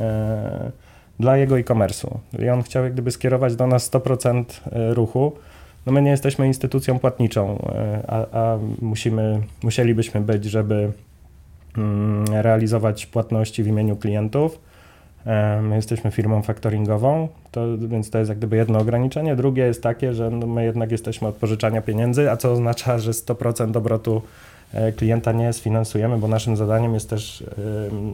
e, 0.00 0.72
dla 1.20 1.36
jego 1.36 1.58
e-commerce'u. 1.58 2.18
I 2.38 2.48
on 2.48 2.62
chciał 2.62 2.84
jak 2.84 2.92
gdyby 2.92 3.10
skierować 3.10 3.56
do 3.56 3.66
nas 3.66 3.90
100% 3.92 4.44
e, 4.72 4.94
ruchu. 4.94 5.32
No 5.86 5.92
my 5.92 6.02
nie 6.02 6.10
jesteśmy 6.10 6.46
instytucją 6.46 6.98
płatniczą, 6.98 7.58
e, 7.74 8.04
a, 8.08 8.38
a 8.38 8.58
musimy, 8.82 9.40
musielibyśmy 9.62 10.20
być, 10.20 10.44
żeby 10.44 10.92
mm, 11.78 12.24
realizować 12.32 13.06
płatności 13.06 13.62
w 13.62 13.66
imieniu 13.66 13.96
klientów. 13.96 14.58
E, 15.26 15.62
my 15.62 15.76
jesteśmy 15.76 16.10
firmą 16.10 16.42
faktoringową, 16.42 17.28
to, 17.50 17.78
więc 17.78 18.10
to 18.10 18.18
jest 18.18 18.28
jak 18.28 18.38
gdyby 18.38 18.56
jedno 18.56 18.78
ograniczenie. 18.78 19.36
Drugie 19.36 19.62
jest 19.62 19.82
takie, 19.82 20.14
że 20.14 20.30
no 20.30 20.46
my 20.46 20.64
jednak 20.64 20.90
jesteśmy 20.90 21.28
od 21.28 21.34
pożyczania 21.34 21.82
pieniędzy, 21.82 22.30
a 22.30 22.36
co 22.36 22.52
oznacza, 22.52 22.98
że 22.98 23.10
100% 23.10 23.76
obrotu 23.76 24.22
klienta 24.96 25.32
nie 25.32 25.52
sfinansujemy, 25.52 26.18
bo 26.18 26.28
naszym 26.28 26.56
zadaniem 26.56 26.94
jest 26.94 27.10
też 27.10 27.44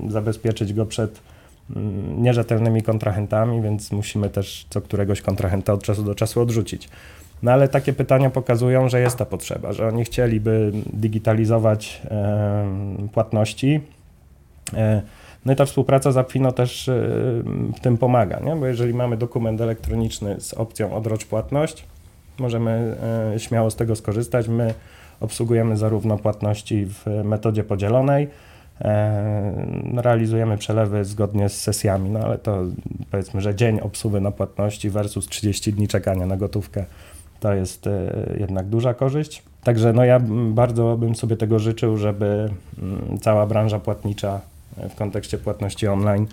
zabezpieczyć 0.08 0.72
go 0.74 0.86
przed 0.86 1.20
Mm, 1.76 2.22
nierzetelnymi 2.22 2.82
kontrahentami, 2.82 3.62
więc 3.62 3.92
musimy 3.92 4.30
też 4.30 4.66
co 4.70 4.80
któregoś 4.80 5.22
kontrahenta 5.22 5.72
od 5.72 5.82
czasu 5.82 6.02
do 6.02 6.14
czasu 6.14 6.40
odrzucić. 6.40 6.88
No 7.42 7.52
ale 7.52 7.68
takie 7.68 7.92
pytania 7.92 8.30
pokazują, 8.30 8.88
że 8.88 9.00
jest 9.00 9.16
ta 9.16 9.24
potrzeba, 9.24 9.72
że 9.72 9.88
oni 9.88 10.04
chcieliby 10.04 10.72
digitalizować 10.92 12.02
e, 12.10 12.66
płatności. 13.12 13.80
No 15.44 15.52
i 15.52 15.56
ta 15.56 15.64
współpraca 15.64 16.12
z 16.12 16.16
Apfino 16.16 16.52
też 16.52 16.88
e, 16.88 16.92
w 17.76 17.80
tym 17.80 17.98
pomaga, 17.98 18.40
nie? 18.40 18.56
bo 18.56 18.66
jeżeli 18.66 18.94
mamy 18.94 19.16
dokument 19.16 19.60
elektroniczny 19.60 20.40
z 20.40 20.54
opcją 20.54 20.94
odrocz 20.94 21.24
płatność, 21.24 21.86
możemy 22.38 22.96
e, 23.34 23.38
śmiało 23.40 23.70
z 23.70 23.76
tego 23.76 23.96
skorzystać. 23.96 24.48
My 24.48 24.74
obsługujemy 25.20 25.76
zarówno 25.76 26.18
płatności 26.18 26.86
w 26.86 27.06
metodzie 27.24 27.64
podzielonej, 27.64 28.28
E, 28.80 29.52
realizujemy 29.96 30.58
przelewy 30.58 31.04
zgodnie 31.04 31.48
z 31.48 31.60
sesjami, 31.60 32.10
no 32.10 32.20
ale 32.20 32.38
to 32.38 32.62
powiedzmy, 33.10 33.40
że 33.40 33.54
dzień 33.54 33.80
obsługi 33.80 34.20
na 34.20 34.30
płatności 34.30 34.90
versus 34.90 35.28
30 35.28 35.72
dni 35.72 35.88
czekania 35.88 36.26
na 36.26 36.36
gotówkę 36.36 36.84
to 37.40 37.54
jest 37.54 37.88
jednak 38.38 38.66
duża 38.66 38.94
korzyść. 38.94 39.42
Także 39.64 39.92
no 39.92 40.04
ja 40.04 40.20
bardzo 40.50 40.96
bym 40.96 41.14
sobie 41.14 41.36
tego 41.36 41.58
życzył, 41.58 41.96
żeby 41.96 42.50
mm, 42.82 43.18
cała 43.18 43.46
branża 43.46 43.78
płatnicza 43.78 44.40
w 44.76 44.94
kontekście 44.94 45.38
płatności 45.38 45.86
online 45.86 46.26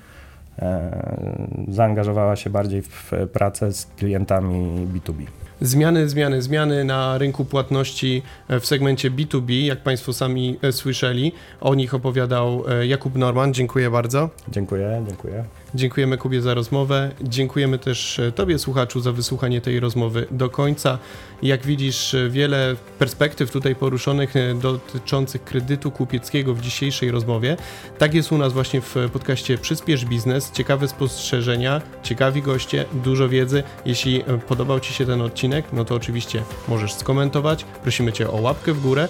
zaangażowała 1.68 2.36
się 2.36 2.50
bardziej 2.50 2.82
w 2.82 3.12
pracę 3.34 3.74
z 3.74 3.86
klientami 3.86 4.88
B2B. 4.94 5.26
Zmiany, 5.62 6.10
zmiany, 6.10 6.42
zmiany 6.42 6.86
na 6.86 7.18
rynku 7.18 7.46
płatności 7.46 8.24
w 8.50 8.66
segmencie 8.66 9.12
B2B, 9.12 9.66
jak 9.66 9.80
Państwo 9.80 10.14
sami 10.14 10.60
słyszeli. 10.72 11.32
O 11.62 11.76
nich 11.76 11.94
opowiadał 11.94 12.64
Jakub 12.84 13.16
Norman. 13.16 13.54
Dziękuję 13.54 13.90
bardzo. 13.90 14.30
Dziękuję, 14.50 15.04
dziękuję. 15.08 15.44
Dziękujemy 15.76 16.18
Kubie 16.18 16.42
za 16.42 16.54
rozmowę. 16.54 17.12
Dziękujemy 17.22 17.80
też 17.80 18.20
e, 18.20 18.32
Tobie, 18.32 18.60
słuchaczu, 18.60 19.00
za 19.00 19.12
wysłuchanie 19.12 19.62
tej 19.62 19.80
rozmowy 19.80 20.28
do 20.32 20.50
końca. 20.50 20.98
Jak 21.42 21.66
widzisz, 21.66 22.14
e, 22.14 22.30
wiele 22.30 22.76
perspektyw 23.00 23.52
tutaj 23.52 23.76
poruszonych 23.76 24.36
e, 24.36 24.56
dotyczących 24.56 25.44
kredytu 25.44 25.92
kupieckiego 25.92 26.54
w 26.54 26.62
dzisiejszej 26.62 27.12
rozmowie. 27.12 27.58
Tak 27.98 28.14
jest 28.14 28.32
u 28.32 28.38
nas 28.38 28.54
właśnie 28.54 28.82
w 28.82 28.96
podcaście 29.14 29.58
Przyspiesz 29.58 30.06
Biznes. 30.06 30.52
Ciekawe 30.52 30.88
spostrzeżenia, 30.88 31.82
ciekawi 32.04 32.42
goście, 32.42 32.86
dużo 33.04 33.30
wiedzy. 33.30 33.64
Jeśli 33.86 34.24
podobał 34.48 34.80
Ci 34.80 34.94
się 34.94 35.06
ten 35.06 35.22
odcinek, 35.22 35.66
no 35.74 35.86
to 35.86 35.96
oczywiście 35.96 36.44
możesz 36.68 36.94
skomentować. 36.94 37.64
Prosimy 37.64 38.14
Cię 38.14 38.32
o 38.32 38.36
łapkę 38.36 38.74
w 38.74 38.82
górę 38.82 39.08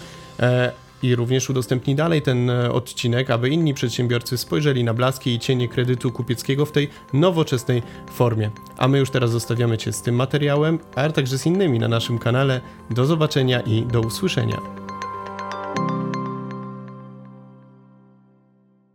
i 1.03 1.15
również 1.15 1.49
udostępnij 1.49 1.95
dalej 1.95 2.21
ten 2.21 2.49
e, 2.49 2.71
odcinek, 2.71 3.29
aby 3.29 3.49
inni 3.49 3.73
przedsiębiorcy 3.73 4.37
spojrzeli 4.37 4.83
na 4.83 4.93
blaski 4.93 5.33
i 5.33 5.39
cienie 5.39 5.67
kredytu 5.67 6.11
kupieckiego 6.11 6.65
w 6.65 6.71
tej 6.71 6.89
nowoczesnej 7.13 7.83
formie. 8.11 8.51
A 8.77 8.87
my 8.87 8.99
już 8.99 9.09
teraz 9.09 9.31
zostawiamy 9.31 9.77
Cię 9.77 9.93
z 9.93 10.01
tym 10.01 10.15
materiałem, 10.15 10.79
a 10.95 11.09
także 11.09 11.37
z 11.37 11.45
innymi 11.45 11.79
na 11.79 11.87
naszym 11.87 12.19
kanale. 12.19 12.61
Do 12.89 13.05
zobaczenia 13.05 13.61
i 13.61 13.81
do 13.81 14.01
usłyszenia. 14.01 14.86